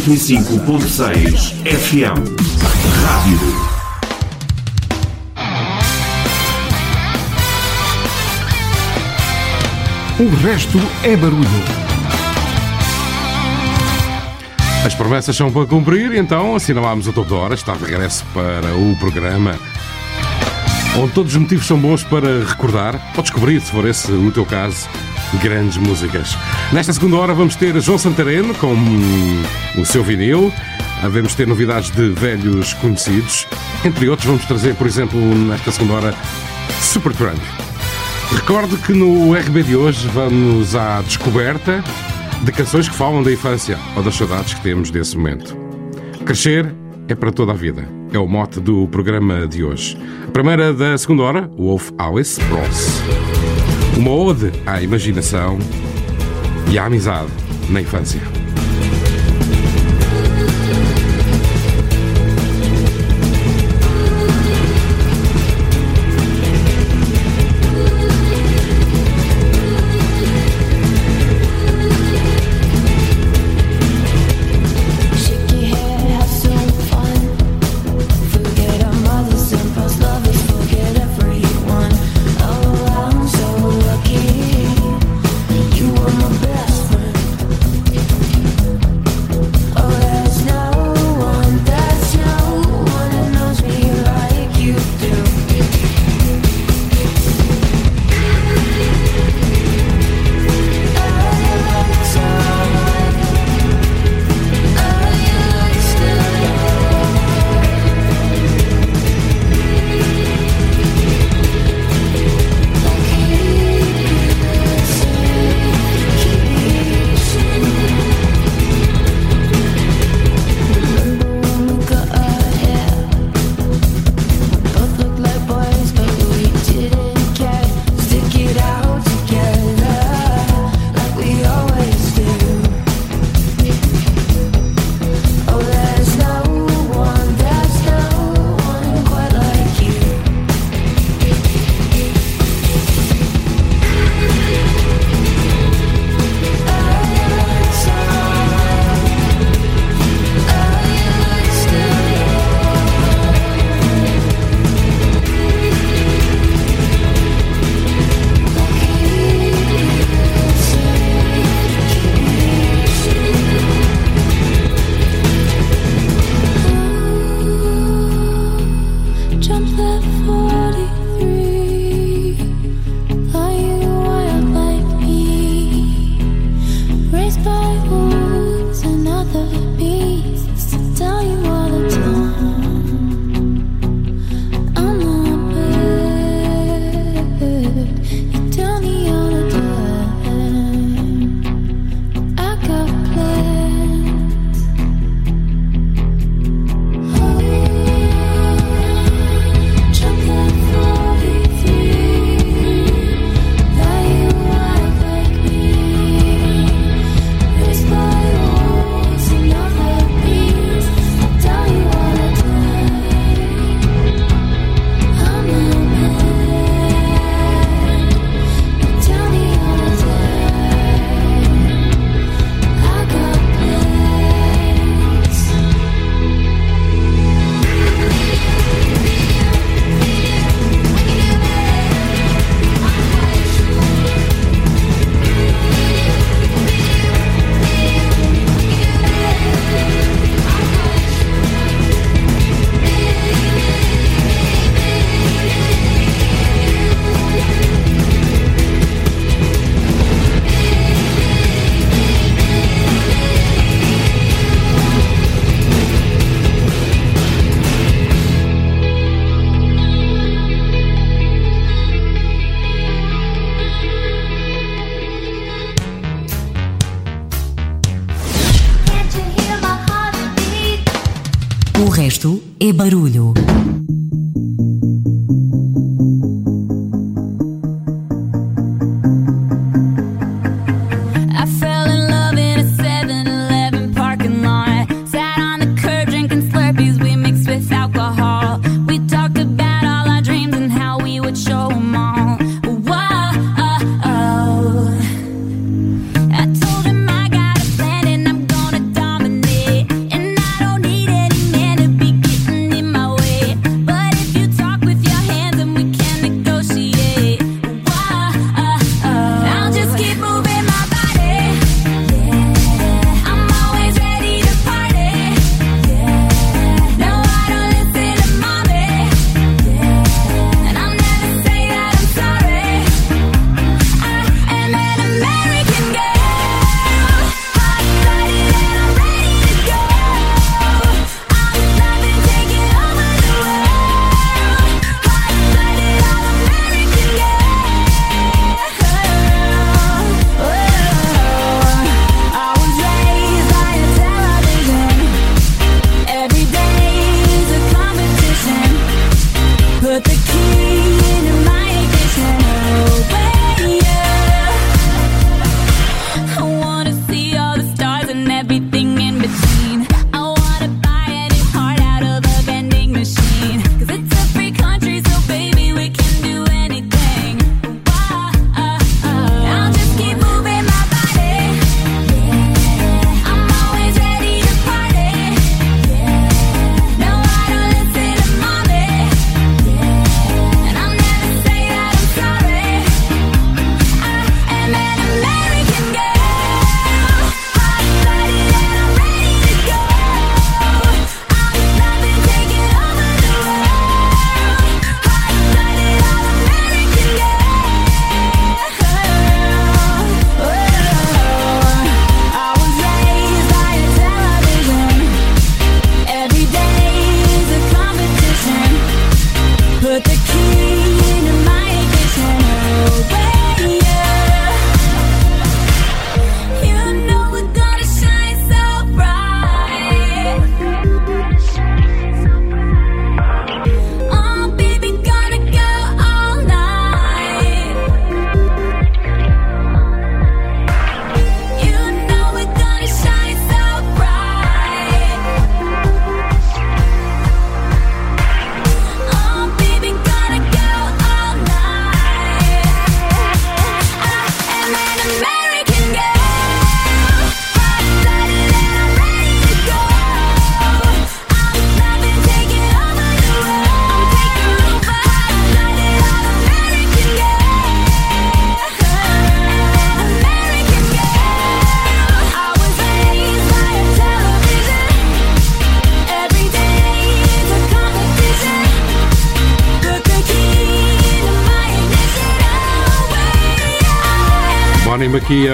105.6 0.08 1.52
FM 1.66 2.16
Rádio. 3.04 3.40
O 10.18 10.36
resto 10.38 10.80
é 11.04 11.18
barulho. 11.18 11.44
As 14.86 14.96
promessas 14.96 15.36
são 15.36 15.52
para 15.52 15.66
cumprir, 15.66 16.16
então 16.16 16.56
assinalámos 16.56 17.06
o 17.08 17.12
topo 17.12 17.30
da 17.32 17.36
hora, 17.36 17.54
está 17.56 17.74
de 17.76 17.84
regresso 17.84 18.24
para 18.34 18.74
o 18.78 18.96
programa 18.96 19.60
onde 20.98 21.14
todos 21.14 21.34
os 21.34 21.38
motivos 21.38 21.68
são 21.68 21.78
bons 21.78 22.04
para 22.04 22.44
recordar 22.44 23.00
ou 23.16 23.22
descobrir, 23.22 23.62
se 23.62 23.72
for 23.72 23.88
esse 23.88 24.12
o 24.12 24.32
teu 24.32 24.46
caso, 24.46 24.88
grandes 25.42 25.78
músicas. 25.78 26.38
Nesta 26.72 26.94
segunda 26.94 27.18
hora 27.18 27.34
vamos 27.34 27.56
ter 27.56 27.80
João 27.82 27.98
Santareno 27.98 28.54
com 28.56 28.76
o 29.78 29.86
seu 29.86 30.04
vinil, 30.04 30.52
vamos 31.04 31.36
ter 31.36 31.48
novidades 31.48 31.92
de 31.92 32.10
velhos 32.10 32.74
conhecidos, 32.76 33.48
entre 33.84 34.10
outros 34.10 34.28
vamos 34.28 34.46
trazer, 34.46 34.76
por 34.76 34.88
exemplo, 34.88 35.20
nesta 35.20 35.72
segunda 35.72 35.94
hora, 35.94 36.16
Supertramp. 36.82 37.40
Recordo 38.32 38.78
que 38.78 38.94
no 38.94 39.34
RB 39.34 39.64
de 39.64 39.76
hoje 39.76 40.08
vamos 40.10 40.76
à 40.76 41.02
descoberta 41.02 41.84
de 42.44 42.52
canções 42.52 42.88
que 42.88 42.96
falam 42.96 43.24
da 43.24 43.32
infância 43.32 43.78
ou 43.96 44.04
das 44.04 44.16
saudades 44.16 44.54
que 44.54 44.62
temos 44.62 44.92
desse 44.92 45.18
momento. 45.18 45.58
Crescer 46.26 46.74
é 47.08 47.16
para 47.16 47.32
toda 47.32 47.54
a 47.54 47.56
vida. 47.56 47.88
É 48.12 48.20
o 48.20 48.28
mote 48.28 48.60
do 48.60 48.88
programa 48.88 49.48
de 49.48 49.64
hoje. 49.64 49.98
A 50.28 50.32
primeira 50.32 50.74
da 50.74 50.98
segunda 50.98 51.24
hora, 51.24 51.52
Wolf 51.58 51.92
Alice 51.98 52.40
Ross. 52.50 53.27
Uma 53.98 54.12
ode 54.12 54.52
à 54.64 54.80
imaginação 54.80 55.58
e 56.72 56.78
à 56.78 56.86
amizade 56.86 57.32
na 57.68 57.82
infância. 57.82 58.37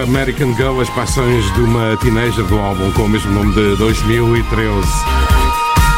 American 0.03 0.53
Girl, 0.55 0.81
as 0.81 0.89
paixões 0.89 1.51
de 1.53 1.61
uma 1.61 1.97
teenager 1.97 2.43
do 2.45 2.59
álbum 2.59 2.91
com 2.91 3.03
o 3.03 3.09
mesmo 3.09 3.31
nome 3.31 3.53
de 3.53 3.77
2013. 3.77 4.87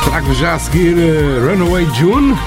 Trago 0.05 0.33
já 0.35 0.53
a 0.53 0.59
seguir 0.59 0.95
eh, 0.97 1.39
Runaway 1.39 1.87
June, 1.95 2.37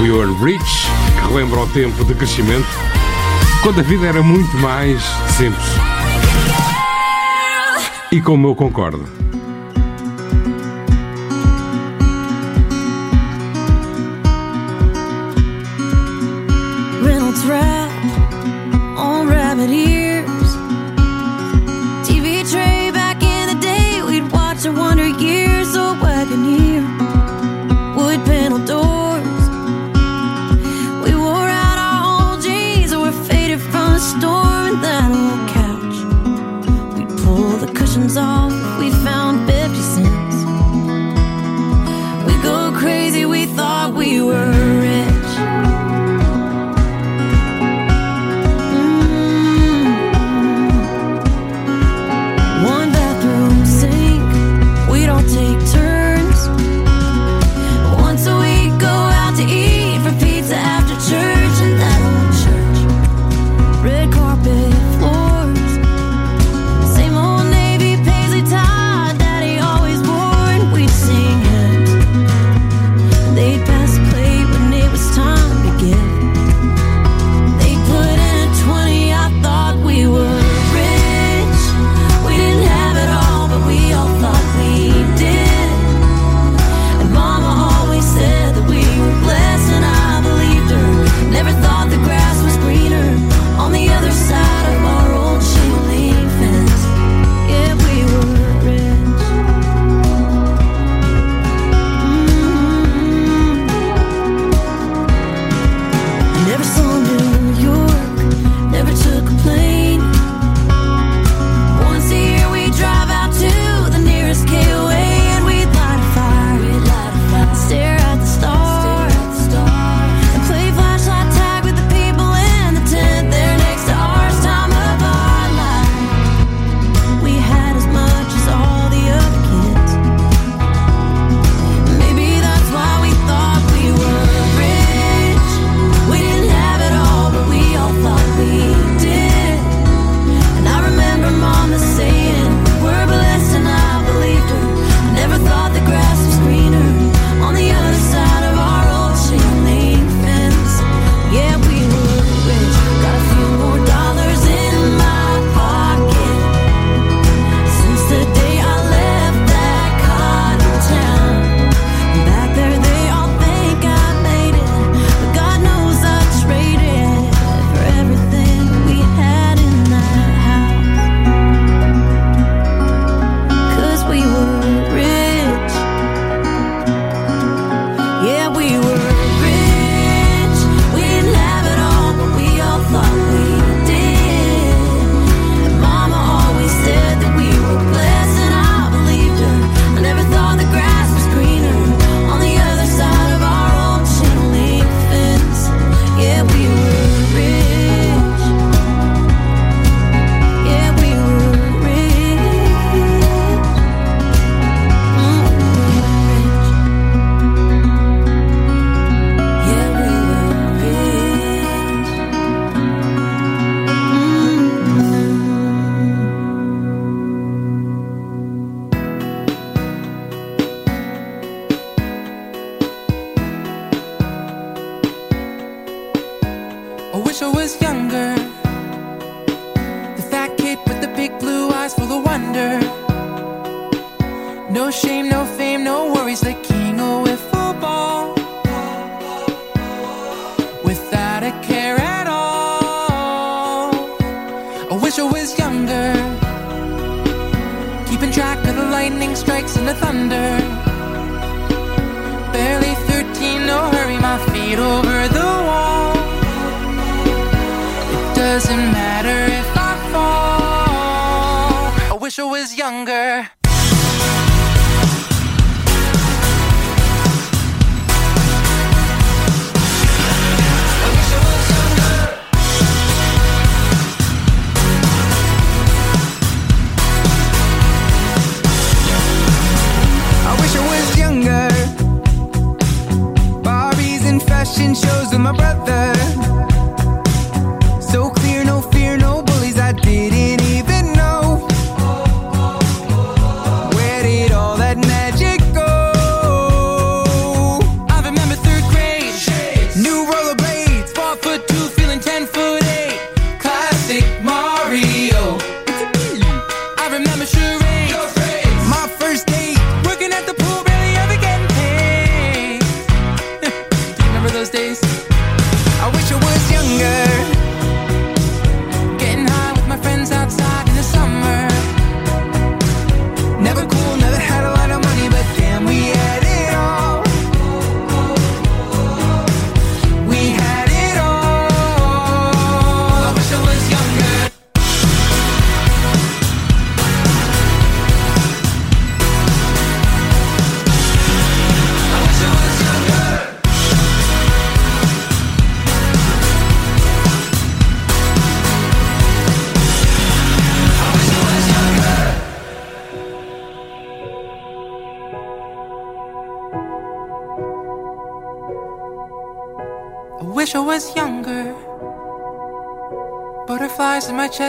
We 0.00 0.10
Were 0.10 0.32
Rich, 0.42 0.88
que 1.14 1.28
relembra 1.28 1.60
o 1.60 1.66
tempo 1.68 2.02
de 2.04 2.14
crescimento, 2.14 2.66
quando 3.62 3.80
a 3.80 3.82
vida 3.82 4.06
era 4.06 4.22
muito 4.22 4.56
mais 4.56 5.02
simples. 5.36 5.66
E 8.10 8.20
como 8.20 8.48
eu 8.48 8.54
concordo. 8.54 9.21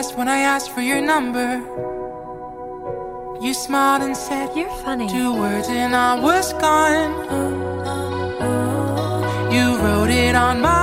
Butterflies 0.03 0.11
in 0.11 0.17
my 0.17 0.17
chest 0.17 0.17
when 0.17 0.27
I 0.27 0.39
asked 0.39 0.71
for 0.71 0.81
your 0.81 1.01
number. 1.01 1.61
You 3.41 3.53
smiled 3.53 4.03
and 4.03 4.15
said, 4.15 4.49
You're 4.55 4.69
funny. 4.83 5.07
Two 5.07 5.33
words 5.33 5.67
and 5.69 5.95
I 5.95 6.19
was 6.19 6.53
gone. 6.53 7.11
You 9.51 9.77
wrote 9.77 10.09
it 10.09 10.35
on 10.35 10.61
my 10.61 10.82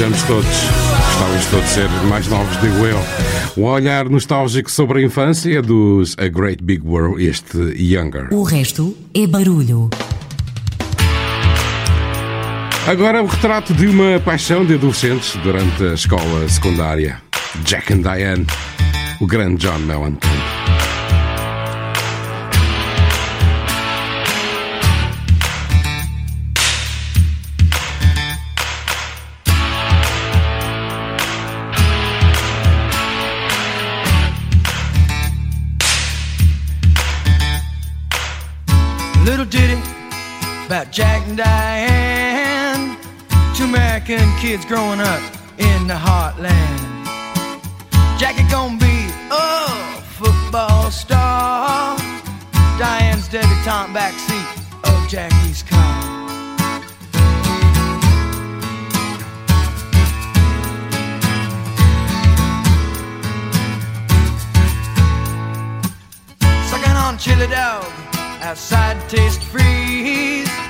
Desejamos 0.00 0.22
todos. 0.22 0.46
Gostávamos 0.46 1.46
todos 1.50 1.64
de 1.66 1.70
ser 1.72 1.90
mais 2.08 2.26
novos, 2.26 2.58
digo 2.62 2.86
eu. 2.86 2.98
Um 3.54 3.64
olhar 3.64 4.08
nostálgico 4.08 4.70
sobre 4.70 5.00
a 5.00 5.02
infância 5.04 5.60
dos 5.60 6.16
A 6.18 6.26
Great 6.26 6.64
Big 6.64 6.80
World, 6.82 7.22
este 7.22 7.58
Younger. 7.76 8.32
O 8.32 8.42
resto 8.42 8.96
é 9.12 9.26
barulho. 9.26 9.90
Agora 12.86 13.22
o 13.22 13.26
retrato 13.26 13.74
de 13.74 13.88
uma 13.88 14.18
paixão 14.20 14.64
de 14.64 14.72
adolescentes 14.72 15.36
durante 15.42 15.84
a 15.84 15.92
escola 15.92 16.48
secundária. 16.48 17.20
Jack 17.62 17.92
and 17.92 18.00
Diane, 18.00 18.46
o 19.20 19.26
grande 19.26 19.66
John 19.66 19.80
Mellencamp. 19.80 20.29
Jack 40.90 41.24
and 41.28 41.36
Diane. 41.36 42.96
Two 43.54 43.64
American 43.64 44.28
kids 44.38 44.64
growing 44.64 45.00
up 45.00 45.22
in 45.56 45.86
the 45.86 45.94
heartland. 45.94 47.06
Jackie 48.18 48.42
gonna 48.50 48.76
be 48.76 49.06
a 49.30 50.02
football 50.18 50.90
star. 50.90 51.96
Diane's 52.76 53.28
debutante 53.28 53.94
backseat 53.94 54.48
of 54.82 55.08
Jackie's 55.08 55.62
car. 55.62 56.02
Sucking 66.68 66.96
on 66.96 67.16
chili 67.16 67.46
dog 67.46 67.84
outside 68.42 68.98
taste 69.08 69.42
freeze. 69.42 70.69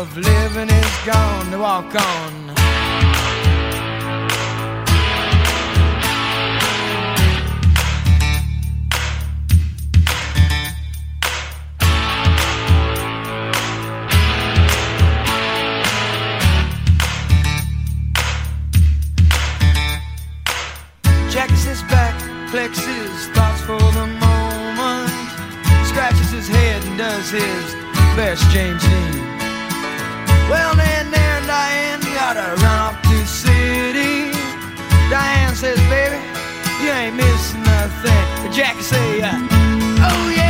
of 0.00 0.16
living 0.16 0.70
is 0.70 0.96
gone 1.04 1.50
to 1.50 1.58
walk 1.58 1.94
on. 1.94 2.32
Jacks 21.30 21.64
his 21.64 21.82
back, 21.82 22.18
flexes 22.50 22.86
his 22.86 23.26
thoughts 23.34 23.60
for 23.60 23.76
the 23.76 24.06
moment, 24.06 25.10
scratches 25.84 26.30
his 26.30 26.48
head 26.48 26.82
and 26.84 26.96
does 26.96 27.30
his 27.30 27.74
best 28.16 28.48
James 28.50 28.82
Dean. 28.82 29.39
Well, 30.50 30.74
then 30.74 31.10
there 31.12 31.40
Diane 31.46 32.00
gotta 32.00 32.60
run 32.62 32.78
off 32.86 33.02
to 33.02 33.08
the 33.08 33.24
city. 33.24 34.32
Diane 35.08 35.54
says, 35.54 35.78
baby, 35.88 36.18
you 36.82 36.90
ain't 36.90 37.16
missing 37.16 37.62
nothing. 37.62 38.24
But 38.42 38.52
Jackie 38.52 38.82
say, 38.82 39.22
uh, 39.22 39.30
oh 39.32 40.32
yeah. 40.36 40.49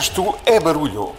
resto 0.00 0.34
é 0.46 0.58
barulho. 0.58 1.14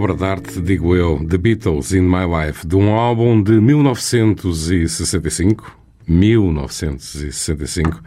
Obra 0.00 0.14
de 0.14 0.24
arte, 0.24 0.62
digo 0.62 0.96
eu, 0.96 1.22
The 1.28 1.36
Beatles 1.36 1.92
in 1.92 2.00
My 2.00 2.24
Life, 2.24 2.66
de 2.66 2.74
um 2.74 2.94
álbum 2.94 3.42
de 3.42 3.60
1965, 3.60 5.78
1965, 6.08 8.02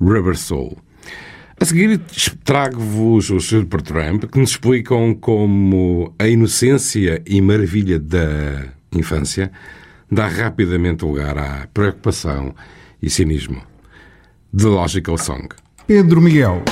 Rubber 0.00 0.34
Soul. 0.34 0.78
A 1.60 1.64
seguir, 1.66 2.00
trago-vos 2.42 3.28
os 3.28 3.44
Supertramp, 3.44 4.24
que 4.24 4.38
nos 4.38 4.52
explicam 4.52 5.14
como 5.14 6.14
a 6.18 6.26
inocência 6.26 7.22
e 7.26 7.38
maravilha 7.42 7.98
da 7.98 8.68
infância 8.90 9.52
dá 10.10 10.26
rapidamente 10.26 11.04
lugar 11.04 11.36
à 11.36 11.68
preocupação 11.74 12.54
e 13.02 13.10
cinismo. 13.10 13.60
The 14.56 14.68
Logical 14.68 15.18
Song. 15.18 15.48
Pedro 15.86 16.22
Miguel. 16.22 16.62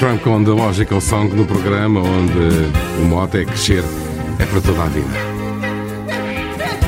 Supertramp 0.00 0.22
com 0.22 0.42
The 0.42 0.50
Logical 0.50 0.98
Song 0.98 1.36
no 1.36 1.44
programa 1.44 2.00
onde 2.00 3.02
o 3.02 3.04
mote 3.04 3.36
é 3.36 3.44
crescer 3.44 3.84
é 4.38 4.46
para 4.46 4.58
toda 4.62 4.82
a 4.82 4.86
vida. 4.86 5.10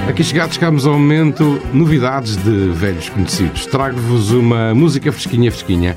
Aqui 0.08 0.24
chegados, 0.24 0.54
chegamos 0.54 0.86
ao 0.86 0.94
momento 0.94 1.60
novidades 1.74 2.36
de 2.36 2.70
velhos 2.70 3.10
conhecidos. 3.10 3.66
Trago-vos 3.66 4.30
uma 4.30 4.74
música 4.74 5.12
fresquinha, 5.12 5.50
fresquinha. 5.50 5.94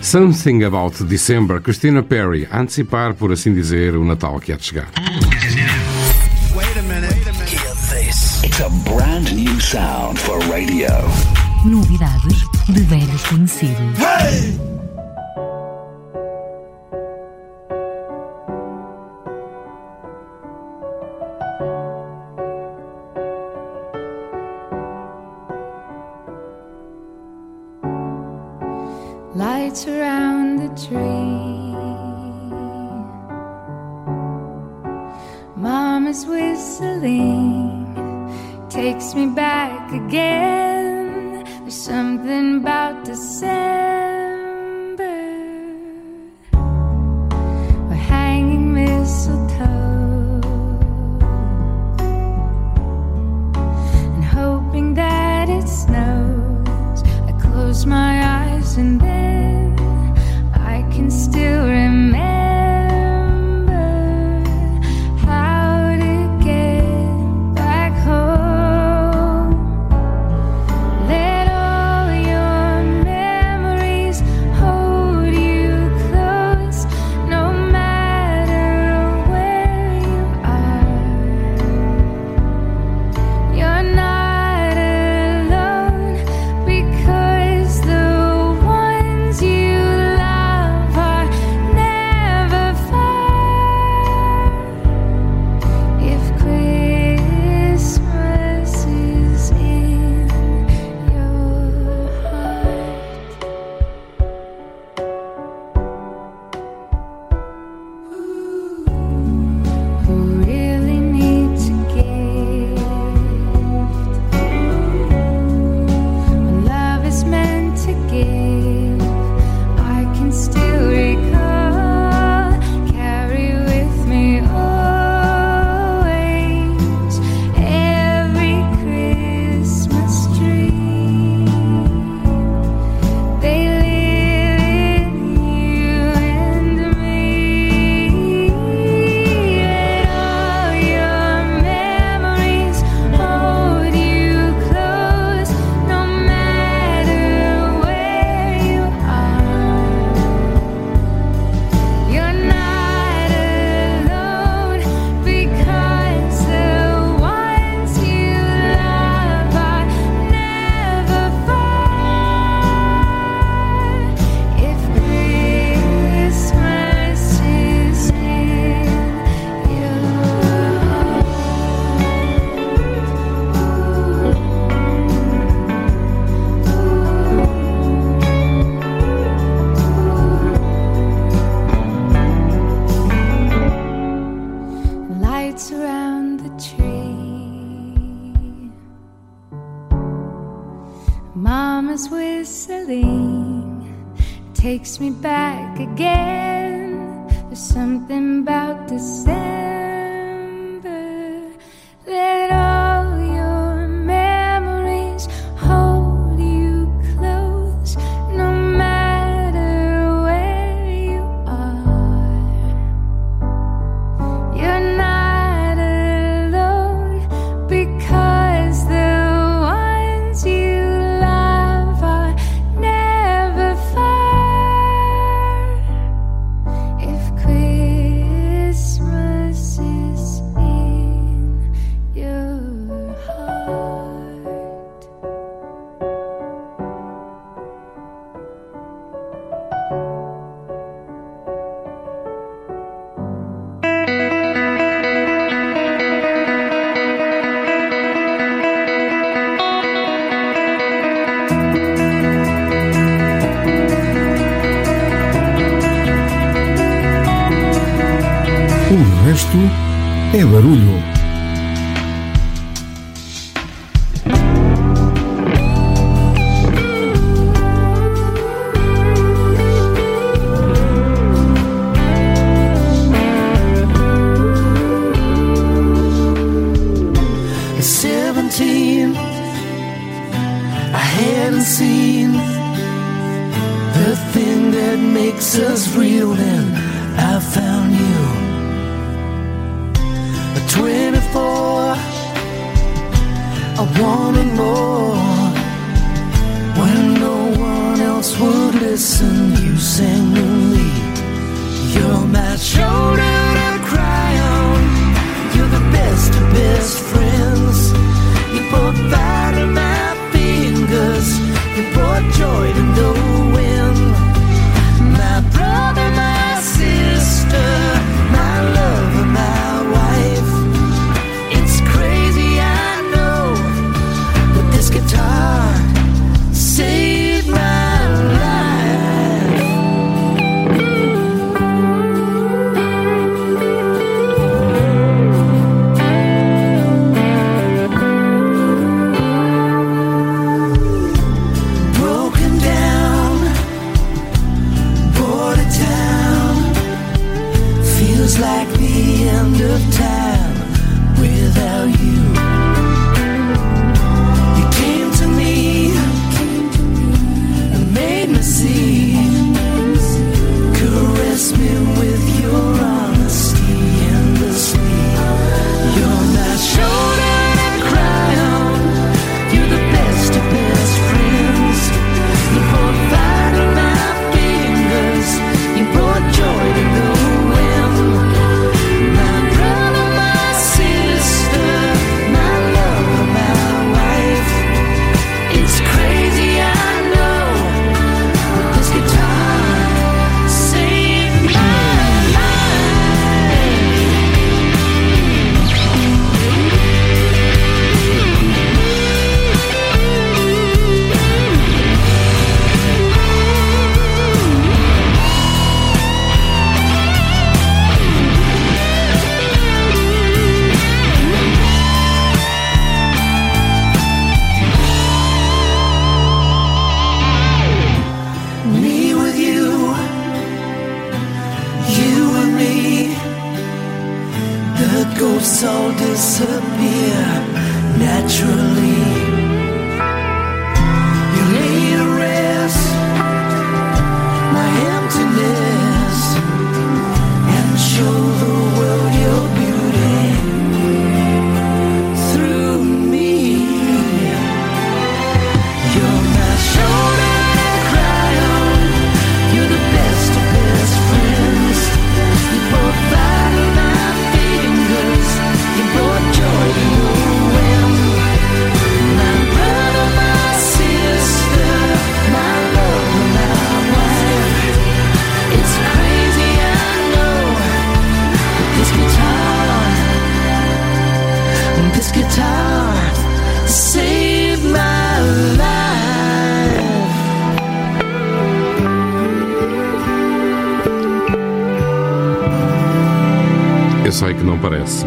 Something 0.00 0.64
About 0.64 1.04
December, 1.04 1.60
Christina 1.60 2.02
Perry, 2.02 2.48
a 2.50 2.60
antecipar, 2.60 3.12
por 3.12 3.32
assim 3.32 3.52
dizer, 3.52 3.94
o 3.94 4.02
Natal 4.02 4.40
que 4.40 4.50
há 4.50 4.56
de 4.56 4.64
chegar. 4.64 4.88
Wait 6.56 6.78
a 6.78 6.82
minute. 6.82 7.20
Hear 7.52 7.74
this. 7.90 8.42
It's 8.42 8.60
a 8.60 8.70
brand 8.88 9.30
new 9.34 9.60
sound 9.60 10.18
for 10.18 10.38
radio. 10.50 10.88
Novidades 11.66 12.46
de 12.66 12.80
velhos 12.80 13.22
conhecidos. 13.24 13.98
Hey! 13.98 14.69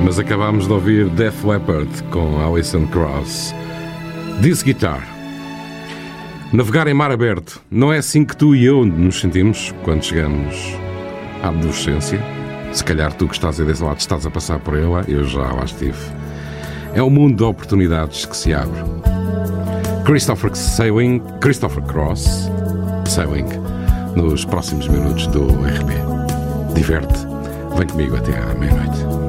Mas 0.03 0.19
acabámos 0.19 0.67
de 0.67 0.73
ouvir 0.73 1.07
Def 1.09 1.45
Leppard 1.45 1.89
com 2.11 2.37
Alison 2.45 2.85
Krauss. 2.87 3.55
This 4.41 4.61
Guitar. 4.61 5.01
Navegar 6.51 6.87
em 6.87 6.93
mar 6.93 7.09
aberto. 7.09 7.61
Não 7.71 7.91
é 7.91 7.99
assim 7.99 8.25
que 8.25 8.35
tu 8.35 8.53
e 8.53 8.65
eu 8.65 8.85
nos 8.85 9.21
sentimos 9.21 9.73
quando 9.83 10.03
chegamos 10.03 10.75
à 11.41 11.47
adolescência. 11.47 12.19
Se 12.73 12.83
calhar 12.83 13.13
tu 13.13 13.27
que 13.27 13.33
estás 13.33 13.59
aí 13.59 13.65
desse 13.65 13.81
lado 13.81 13.99
estás 13.99 14.25
a 14.25 14.29
passar 14.29 14.59
por 14.59 14.77
ela, 14.77 15.05
eu 15.07 15.23
já 15.23 15.39
lá 15.39 15.63
estive. 15.63 15.97
É 16.93 17.01
o 17.01 17.05
um 17.05 17.09
mundo 17.09 17.37
de 17.37 17.43
oportunidades 17.43 18.25
que 18.25 18.35
se 18.35 18.53
abre. 18.53 18.81
Christopher 20.05 20.53
Sailing, 20.53 21.21
Christopher 21.39 21.81
Cross, 21.83 22.51
Sailing, 23.07 23.47
nos 24.17 24.43
próximos 24.43 24.87
minutos 24.89 25.27
do 25.27 25.47
RB. 25.47 25.93
Diverte, 26.75 27.25
vem 27.77 27.87
comigo 27.87 28.17
até 28.17 28.37
à 28.37 28.53
meia-noite. 28.55 29.22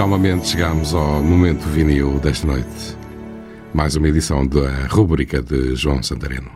Calmamente, 0.00 0.48
chegamos 0.48 0.94
ao 0.94 1.22
momento 1.22 1.60
vinil 1.68 2.18
desta 2.20 2.46
noite. 2.46 2.96
Mais 3.74 3.96
uma 3.96 4.08
edição 4.08 4.46
da 4.46 4.86
rubrica 4.88 5.42
de 5.42 5.76
João 5.76 6.02
Santareno. 6.02 6.50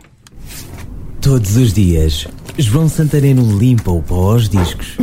Todos 1.21 1.55
os 1.55 1.71
dias, 1.71 2.27
João 2.57 2.89
Santareno 2.89 3.55
limpa 3.59 3.91
o 3.91 4.01
pó 4.01 4.31
aos 4.31 4.49
discos 4.49 4.97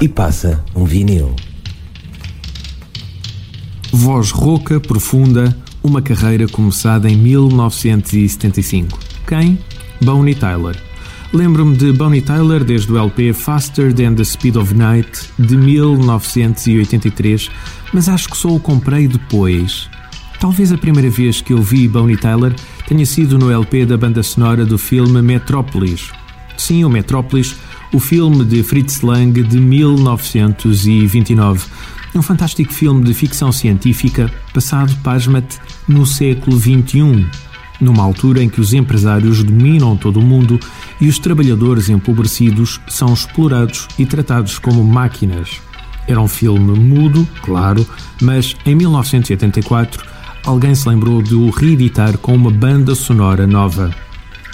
e 0.00 0.08
passa 0.08 0.60
um 0.74 0.84
vinil. 0.84 1.36
Voz 3.92 4.32
rouca, 4.32 4.80
profunda, 4.80 5.56
uma 5.84 6.02
carreira 6.02 6.48
começada 6.48 7.08
em 7.08 7.16
1975. 7.16 8.98
Quem? 9.28 9.56
Bonnie 10.00 10.34
Tyler. 10.34 10.76
Lembro-me 11.32 11.74
de 11.74 11.92
Bonnie 11.92 12.20
Tyler 12.20 12.62
desde 12.62 12.92
o 12.92 12.98
LP 12.98 13.32
Faster 13.32 13.94
Than 13.94 14.14
the 14.14 14.24
Speed 14.24 14.56
of 14.56 14.74
Night 14.74 15.30
de 15.38 15.56
1983, 15.56 17.50
mas 17.90 18.06
acho 18.06 18.28
que 18.28 18.36
só 18.36 18.50
o 18.50 18.60
comprei 18.60 19.08
depois. 19.08 19.88
Talvez 20.38 20.72
a 20.72 20.78
primeira 20.78 21.08
vez 21.08 21.40
que 21.40 21.54
eu 21.54 21.62
vi 21.62 21.88
Bonnie 21.88 22.18
Tyler 22.18 22.54
tenha 22.86 23.06
sido 23.06 23.38
no 23.38 23.50
LP 23.50 23.86
da 23.86 23.96
banda 23.96 24.22
sonora 24.22 24.66
do 24.66 24.76
filme 24.76 25.22
Metrópolis. 25.22 26.10
Sim, 26.58 26.84
o 26.84 26.90
Metrópolis, 26.90 27.56
o 27.94 27.98
filme 27.98 28.44
de 28.44 28.62
Fritz 28.62 29.00
Lang 29.00 29.42
de 29.42 29.58
1929. 29.58 31.64
Um 32.14 32.20
fantástico 32.20 32.74
filme 32.74 33.04
de 33.04 33.14
ficção 33.14 33.50
científica 33.50 34.30
passado, 34.52 34.94
pasma-te, 35.02 35.58
no 35.88 36.04
século 36.04 36.58
XXI, 36.58 37.26
numa 37.82 38.02
altura 38.02 38.42
em 38.42 38.48
que 38.48 38.60
os 38.60 38.72
empresários 38.72 39.42
dominam 39.42 39.96
todo 39.96 40.20
o 40.20 40.22
mundo 40.22 40.58
e 41.00 41.08
os 41.08 41.18
trabalhadores 41.18 41.88
empobrecidos 41.88 42.80
são 42.86 43.12
explorados 43.12 43.88
e 43.98 44.06
tratados 44.06 44.58
como 44.58 44.84
máquinas. 44.84 45.60
Era 46.06 46.20
um 46.20 46.28
filme 46.28 46.78
mudo, 46.78 47.26
claro, 47.42 47.86
mas 48.20 48.56
em 48.64 48.74
1984 48.74 50.04
alguém 50.44 50.74
se 50.74 50.88
lembrou 50.88 51.22
de 51.22 51.34
o 51.34 51.50
reeditar 51.50 52.16
com 52.18 52.34
uma 52.34 52.50
banda 52.50 52.94
sonora 52.94 53.46
nova. 53.46 53.90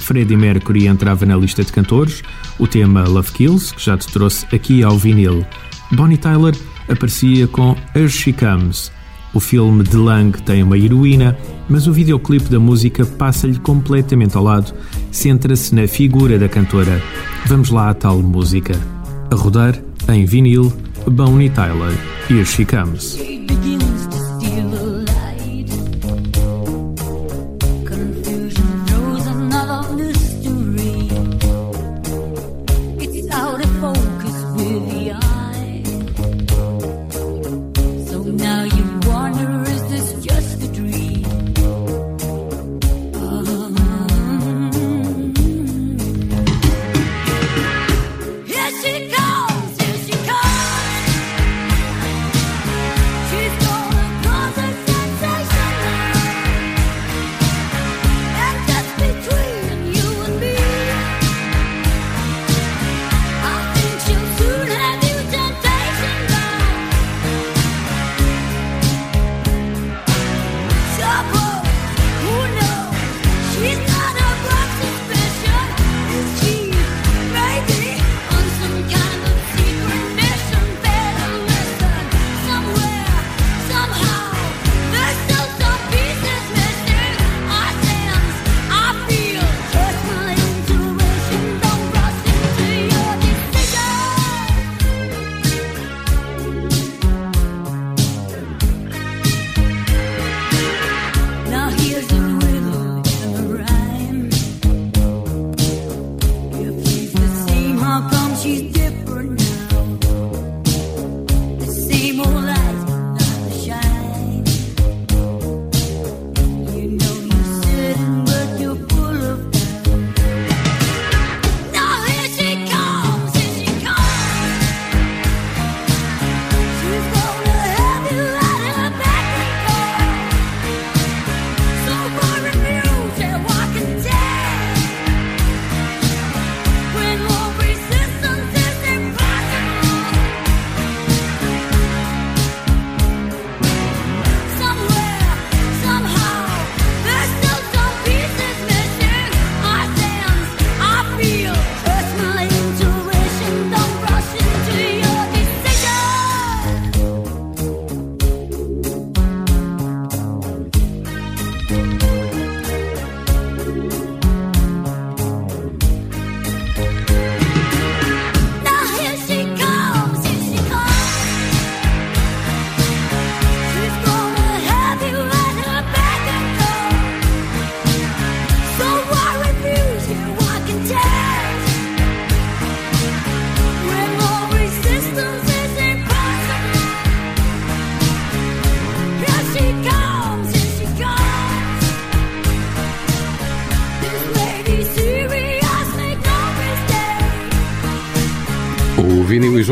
Freddie 0.01 0.37
Mercury 0.37 0.87
entrava 0.87 1.27
na 1.27 1.37
lista 1.37 1.63
de 1.63 1.73
cantores, 1.73 2.23
o 2.59 2.67
tema 2.67 3.03
Love 3.03 3.33
Kills, 3.33 3.75
que 3.75 3.85
já 3.85 3.97
te 3.97 4.07
trouxe 4.09 4.47
aqui 4.55 4.83
ao 4.83 4.97
vinil. 4.97 5.45
Bonnie 5.93 6.17
Tyler 6.17 6.57
aparecia 6.89 7.47
com 7.47 7.77
Here 7.95 8.09
She 8.09 8.33
Comes. 8.33 8.91
O 9.35 9.41
filme 9.41 9.85
de 9.85 9.97
Lang 9.97 10.37
tem 10.43 10.63
uma 10.63 10.79
heroína, 10.79 11.37
mas 11.69 11.87
o 11.87 11.93
videoclipe 11.93 12.49
da 12.49 12.59
música 12.59 13.05
passa-lhe 13.05 13.59
completamente 13.59 14.37
ao 14.37 14.43
lado, 14.43 14.73
centra-se 15.11 15.75
na 15.75 15.87
figura 15.87 16.39
da 16.39 16.49
cantora. 16.49 17.01
Vamos 17.47 17.71
lá 17.71 17.91
à 17.91 17.95
tal 17.95 18.19
música. 18.23 18.75
A 19.31 19.35
rodar, 19.35 19.79
em 20.09 20.25
vinil, 20.25 20.73
Bonnie 21.07 21.51
Tyler, 21.51 21.93
Here 22.31 22.45
She 22.45 22.65
Comes. 22.65 23.38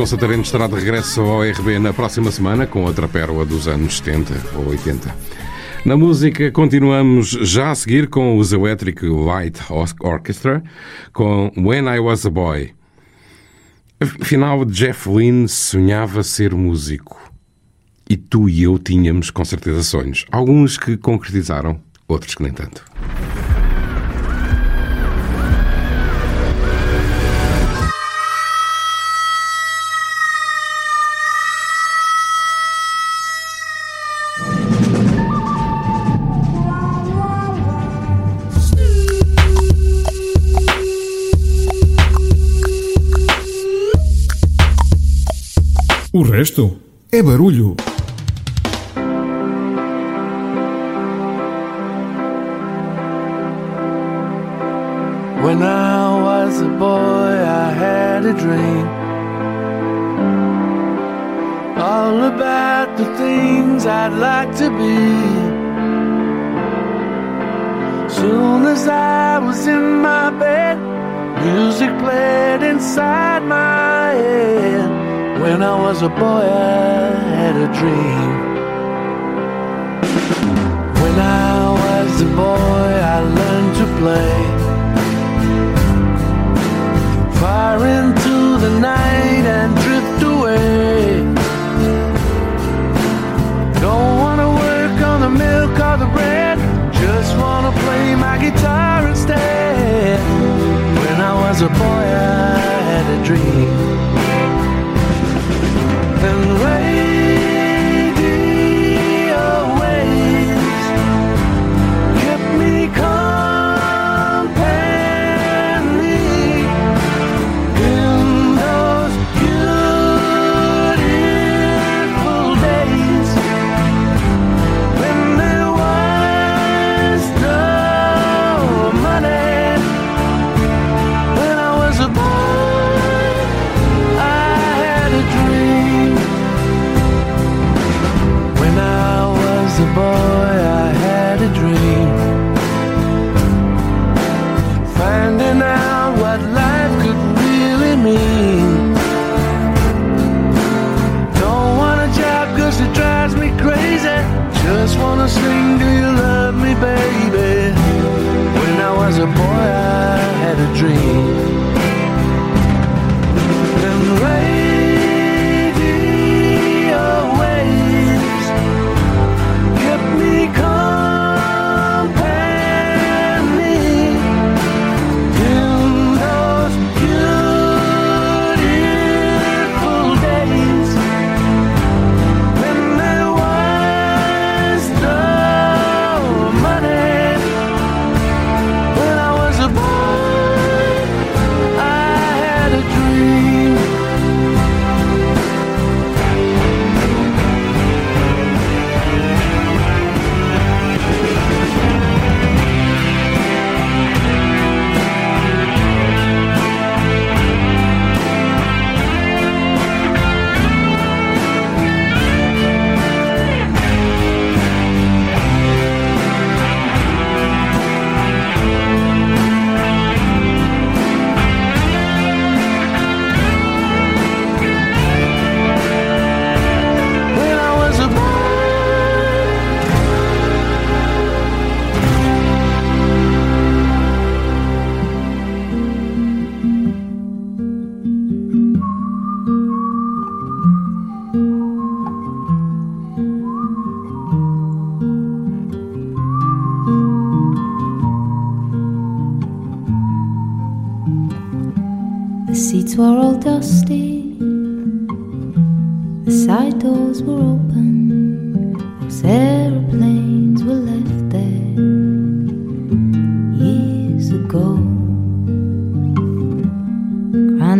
João 0.06 0.20
Santareno 0.20 0.42
estará 0.44 0.68
de 0.68 0.74
regresso 0.76 1.20
ao 1.20 1.42
RB 1.42 1.80
na 1.80 1.92
próxima 1.92 2.30
semana 2.30 2.64
com 2.64 2.84
outra 2.84 3.08
pérola 3.08 3.44
dos 3.44 3.66
anos 3.66 3.96
70 3.96 4.56
ou 4.56 4.68
80. 4.68 5.12
Na 5.84 5.96
música, 5.96 6.48
continuamos 6.52 7.30
já 7.30 7.72
a 7.72 7.74
seguir 7.74 8.06
com 8.06 8.38
os 8.38 8.52
Electric 8.52 9.04
Light 9.04 9.58
Orchestra 10.00 10.62
com 11.12 11.50
When 11.56 11.92
I 11.92 11.98
Was 11.98 12.24
a 12.24 12.30
Boy. 12.30 12.72
Afinal, 13.98 14.64
Jeff 14.66 15.08
Lynne 15.08 15.48
sonhava 15.48 16.22
ser 16.22 16.54
músico. 16.54 17.18
E 18.08 18.16
tu 18.16 18.48
e 18.48 18.62
eu 18.62 18.78
tínhamos 18.78 19.32
com 19.32 19.44
certeza 19.44 19.82
sonhos. 19.82 20.24
Alguns 20.30 20.78
que 20.78 20.96
concretizaram, 20.96 21.80
outros 22.06 22.36
que 22.36 22.44
nem 22.44 22.52
tanto. 22.52 22.84
O 46.16 46.22
resto 46.22 46.74
é 47.12 47.22
barulho. 47.22 47.76
A 76.06 76.08
boy, 76.08 76.65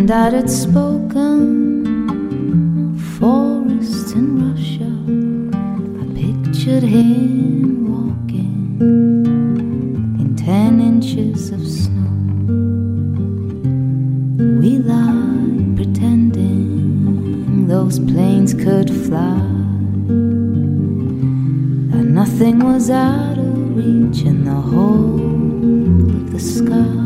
Granddad 0.06 0.34
had 0.34 0.48
spoken 0.48 1.82
of 2.94 3.00
forests 3.18 4.12
in 4.12 4.26
Russia. 4.46 4.92
I 6.00 6.04
pictured 6.14 6.84
him 6.84 7.90
walking 7.90 8.78
in 10.20 10.36
ten 10.36 10.80
inches 10.80 11.50
of 11.50 11.66
snow. 11.66 12.12
We 14.60 14.78
lied 14.78 15.74
pretending 15.74 17.66
those 17.66 17.98
planes 17.98 18.54
could 18.54 18.88
fly. 18.88 19.40
That 21.90 22.06
nothing 22.20 22.60
was 22.60 22.90
out 22.90 23.38
of 23.38 23.76
reach 23.76 24.22
in 24.22 24.44
the 24.44 24.54
whole 24.54 25.16
of 25.16 26.30
the 26.30 26.38
sky. 26.38 27.05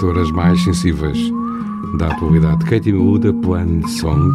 cantoras 0.00 0.30
mais 0.30 0.64
sensíveis 0.64 1.18
da 1.98 2.08
atualidade. 2.08 2.64
Katie 2.64 2.90
Miúda, 2.90 3.34
Plan 3.34 3.86
Song, 3.86 4.32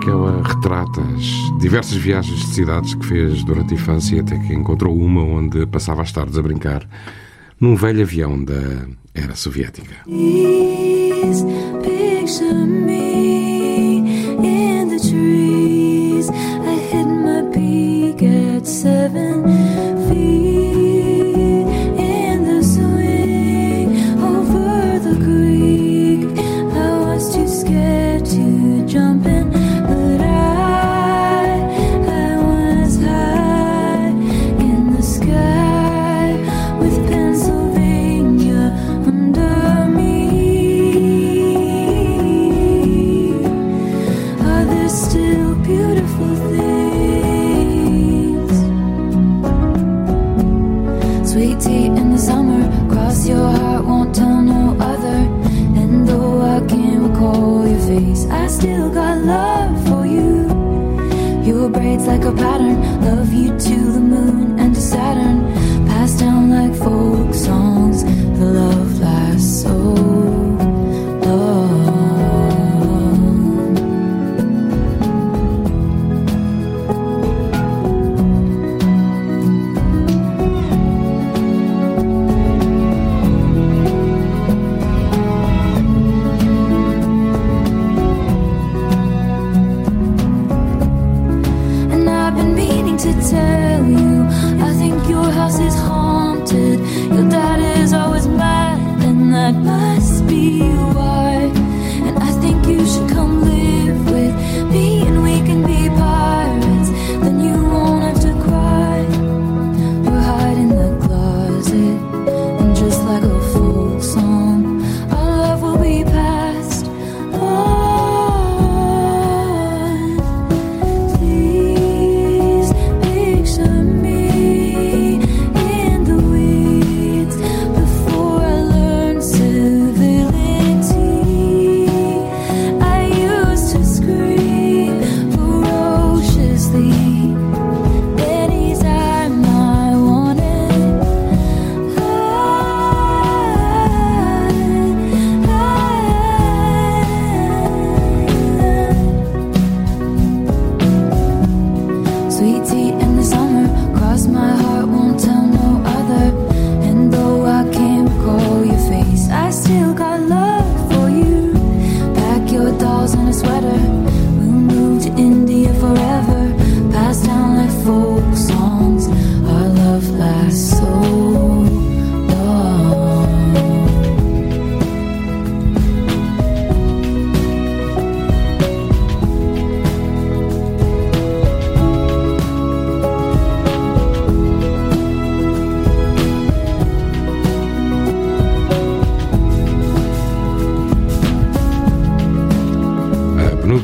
que 0.00 0.08
ela 0.08 0.40
retrata 0.46 1.00
as 1.00 1.58
diversas 1.58 1.96
viagens 1.96 2.38
de 2.38 2.46
cidades 2.46 2.94
que 2.94 3.06
fez 3.06 3.42
durante 3.42 3.74
a 3.74 3.76
infância, 3.76 4.20
até 4.20 4.38
que 4.38 4.54
encontrou 4.54 4.96
uma 4.96 5.20
onde 5.20 5.66
passava 5.66 6.02
as 6.02 6.12
tardes 6.12 6.38
a 6.38 6.42
brincar 6.42 6.86
num 7.60 7.74
velho 7.74 8.02
avião 8.02 8.42
da 8.42 8.86
era 9.16 9.34
soviética. 9.34 9.96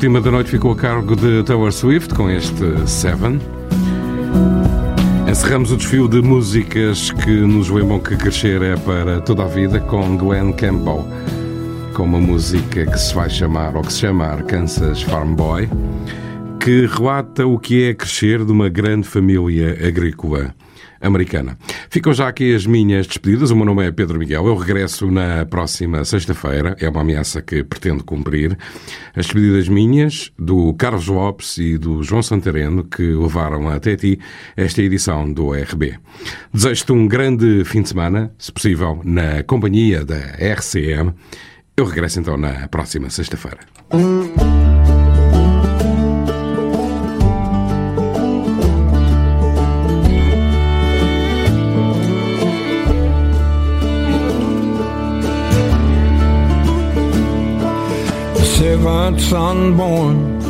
Última 0.07 0.21
da 0.21 0.31
noite 0.31 0.51
ficou 0.51 0.71
a 0.71 0.77
cargo 0.77 1.17
de 1.17 1.43
Taylor 1.43 1.73
Swift 1.73 2.15
com 2.15 2.31
este 2.31 2.65
Seven. 2.87 3.41
Encerramos 5.29 5.73
o 5.73 5.77
desfio 5.77 6.07
de 6.07 6.23
músicas 6.23 7.11
que 7.11 7.33
nos 7.41 7.69
lembram 7.69 7.99
que 7.99 8.17
crescer 8.17 8.63
é 8.63 8.77
para 8.77 9.21
toda 9.21 9.43
a 9.43 9.49
vida 9.49 9.81
com 9.81 10.17
Gwen 10.17 10.53
Campbell, 10.53 11.05
com 11.93 12.05
uma 12.05 12.21
música 12.21 12.87
que 12.87 12.97
se 12.97 13.13
vai 13.13 13.29
chamar, 13.29 13.75
ou 13.75 13.83
que 13.83 13.93
se 13.93 14.03
chama 14.03 14.27
Arkansas 14.27 15.03
Farm 15.03 15.35
Boy, 15.35 15.69
que 16.61 16.87
relata 16.87 17.45
o 17.45 17.59
que 17.59 17.89
é 17.89 17.93
crescer 17.93 18.45
de 18.45 18.53
uma 18.53 18.69
grande 18.69 19.09
família 19.09 19.73
agrícola 19.89 20.55
americana. 21.01 21.59
Ficam 21.91 22.13
já 22.13 22.29
aqui 22.29 22.55
as 22.55 22.67
minhas 22.67 23.07
despedidas. 23.07 23.51
O 23.51 23.57
meu 23.57 23.65
nome 23.65 23.87
é 23.87 23.91
Pedro 23.91 24.19
Miguel. 24.19 24.47
Eu 24.47 24.57
regresso 24.57 25.11
na 25.11 25.45
próxima 25.47 26.05
sexta-feira. 26.05 26.77
É 26.81 26.89
uma 26.89 27.01
ameaça 27.01 27.43
que 27.43 27.63
pretendo 27.65 28.05
cumprir. 28.05 28.57
As 29.17 29.25
despedidas 29.25 29.67
minhas, 29.67 30.31
do 30.39 30.75
Carlos 30.75 31.07
Lopes 31.07 31.57
e 31.57 31.79
do 31.79 32.03
João 32.03 32.23
Santareno, 32.23 32.85
que 32.85 33.03
levaram 33.03 33.67
até 33.69 33.97
ti 33.97 34.21
esta 34.55 34.83
edição 34.83 35.33
do 35.33 35.53
RB. 35.53 35.99
Desejo-te 36.53 36.93
um 36.93 37.09
grande 37.09 37.65
fim 37.65 37.81
de 37.81 37.89
semana, 37.89 38.31
se 38.39 38.53
possível, 38.53 39.01
na 39.03 39.43
companhia 39.43 40.05
da 40.05 40.19
RCM. 40.39 41.15
Eu 41.75 41.87
regresso 41.87 42.21
então 42.21 42.37
na 42.37 42.69
próxima 42.69 43.09
sexta-feira. 43.09 43.61
Son 59.21 59.77
born 59.77 60.41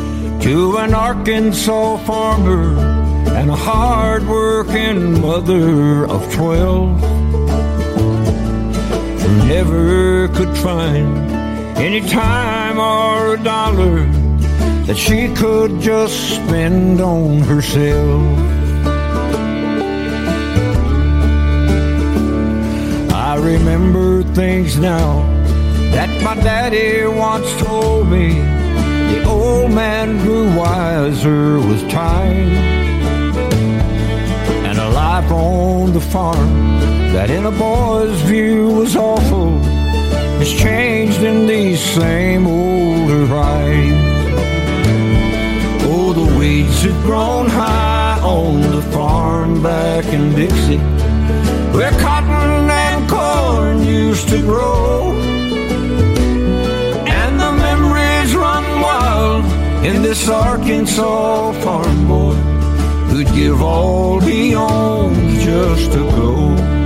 to 0.41 0.77
an 0.77 0.93
Arkansas 0.93 1.97
farmer 2.05 2.77
and 3.35 3.49
a 3.49 3.55
hard-working 3.55 5.21
mother 5.21 6.05
of 6.05 6.33
twelve. 6.33 6.99
Who 9.21 9.47
Never 9.47 10.27
could 10.29 10.55
find 10.57 11.17
any 11.77 12.01
time 12.07 12.79
or 12.79 13.35
a 13.35 13.43
dollar 13.43 14.05
that 14.85 14.97
she 14.97 15.33
could 15.35 15.79
just 15.81 16.35
spend 16.35 17.01
on 17.01 17.39
herself. 17.41 18.21
I 23.13 23.35
remember 23.35 24.23
things 24.23 24.77
now 24.77 25.36
that 25.97 26.21
my 26.21 26.35
daddy 26.35 27.07
once 27.07 27.49
told 27.59 28.07
me. 28.07 28.35
The 29.13 29.23
old 29.25 29.71
man 29.71 30.19
grew 30.19 30.45
wiser 30.55 31.57
with 31.57 31.89
time. 31.89 32.49
And 34.69 34.77
a 34.77 34.89
life 34.89 35.31
on 35.31 35.93
the 35.93 35.99
farm 36.13 36.53
that 37.13 37.31
in 37.31 37.47
a 37.47 37.51
boy's 37.51 38.21
view 38.31 38.69
was 38.81 38.95
awful 38.95 39.57
has 40.37 40.53
changed 40.53 41.23
in 41.23 41.47
these 41.47 41.81
same 41.81 42.45
older 42.45 43.25
rhymes. 43.25 44.13
Oh, 45.89 46.13
the 46.13 46.37
weeds 46.37 46.83
had 46.83 47.01
grown 47.07 47.47
high 47.49 48.19
on 48.21 48.61
the 48.61 48.83
farm 48.93 49.63
back 49.63 50.05
in 50.05 50.35
Dixie, 50.35 50.77
where 51.75 51.95
cotton 51.99 52.69
and 52.85 53.09
corn 53.09 53.83
used 53.83 54.29
to 54.29 54.39
grow. 54.43 55.36
In 59.87 60.01
this 60.01 60.27
Arkansas 60.27 61.53
farm 61.63 62.07
boy 62.07 62.33
who'd 63.09 63.33
give 63.33 63.61
all 63.61 64.19
he 64.19 64.53
owns 64.53 65.43
just 65.45 65.93
to 65.93 65.99
go. 65.99 66.76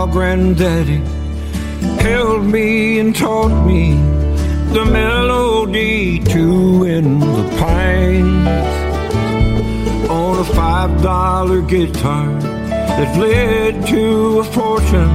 How 0.00 0.06
Granddaddy 0.06 0.96
held 2.00 2.46
me 2.46 3.00
and 3.00 3.14
taught 3.14 3.66
me 3.66 3.96
the 4.72 4.86
melody 4.86 6.20
to 6.20 6.84
in 6.84 7.20
the 7.20 7.46
pines 7.58 8.48
on 10.08 10.38
a 10.38 10.44
five 10.54 11.02
dollar 11.02 11.60
guitar 11.60 12.32
that 12.96 13.18
led 13.18 13.86
to 13.88 14.38
a 14.38 14.44
fortune 14.44 15.10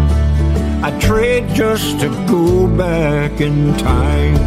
I'd 0.86 1.02
trade 1.02 1.50
just 1.56 2.00
to 2.02 2.10
go 2.28 2.68
back 2.68 3.42
in 3.42 3.76
time. 3.78 4.38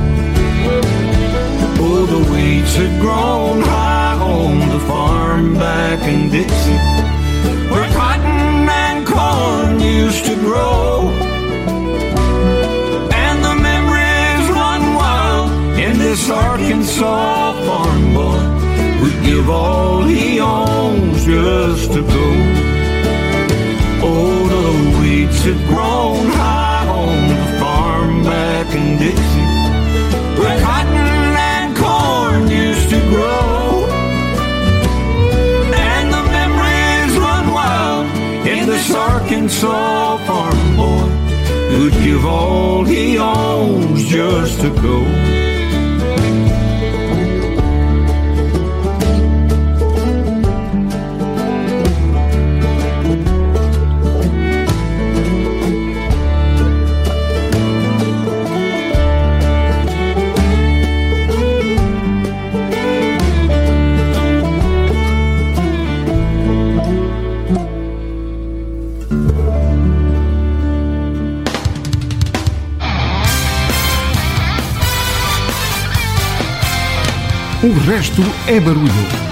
Oh, 1.81 2.07
the 2.07 2.23
weeds 2.31 2.77
had 2.77 3.01
grown 3.01 3.61
high 3.63 4.15
on 4.21 4.69
the 4.69 4.81
farm 4.87 5.55
back 5.55 6.01
in 6.07 6.31
Dixie 6.31 7.08
used 10.05 10.25
to 10.27 10.37
grow. 10.37 11.11
And 13.25 13.37
the 13.49 13.55
memories 13.71 14.45
run 14.61 14.83
wild 15.01 15.51
in 15.79 15.99
this 15.99 16.31
Arkansas 16.31 17.53
farm 17.67 18.05
boy 18.15 18.43
who'd 18.99 19.21
give 19.25 19.47
all 19.51 20.03
he 20.05 20.41
owns 20.41 21.25
just 21.25 21.93
to 21.95 22.03
go. 22.17 22.29
Oh, 24.11 24.39
the 24.55 24.67
weeds 24.99 25.41
had 25.49 25.61
grown 25.73 26.27
high 26.41 26.87
on 27.03 27.17
the 27.33 27.41
farm 27.61 28.23
back 28.23 28.69
in 28.79 28.87
Dixie 29.03 29.49
where 30.39 30.61
cotton 30.61 31.35
and 31.55 31.77
corn 31.77 32.43
used 32.49 32.89
to 32.91 33.01
grow. 33.11 33.38
This 38.69 38.95
Arkansas 38.95 40.19
farm 40.27 40.77
boy 40.77 41.09
who'd 41.71 41.93
give 42.05 42.27
all 42.27 42.85
he 42.85 43.17
owns 43.17 44.05
just 44.05 44.61
to 44.61 44.69
go. 44.83 45.48
Resto 77.89 78.23
é 78.47 78.61
barulho. 78.61 79.28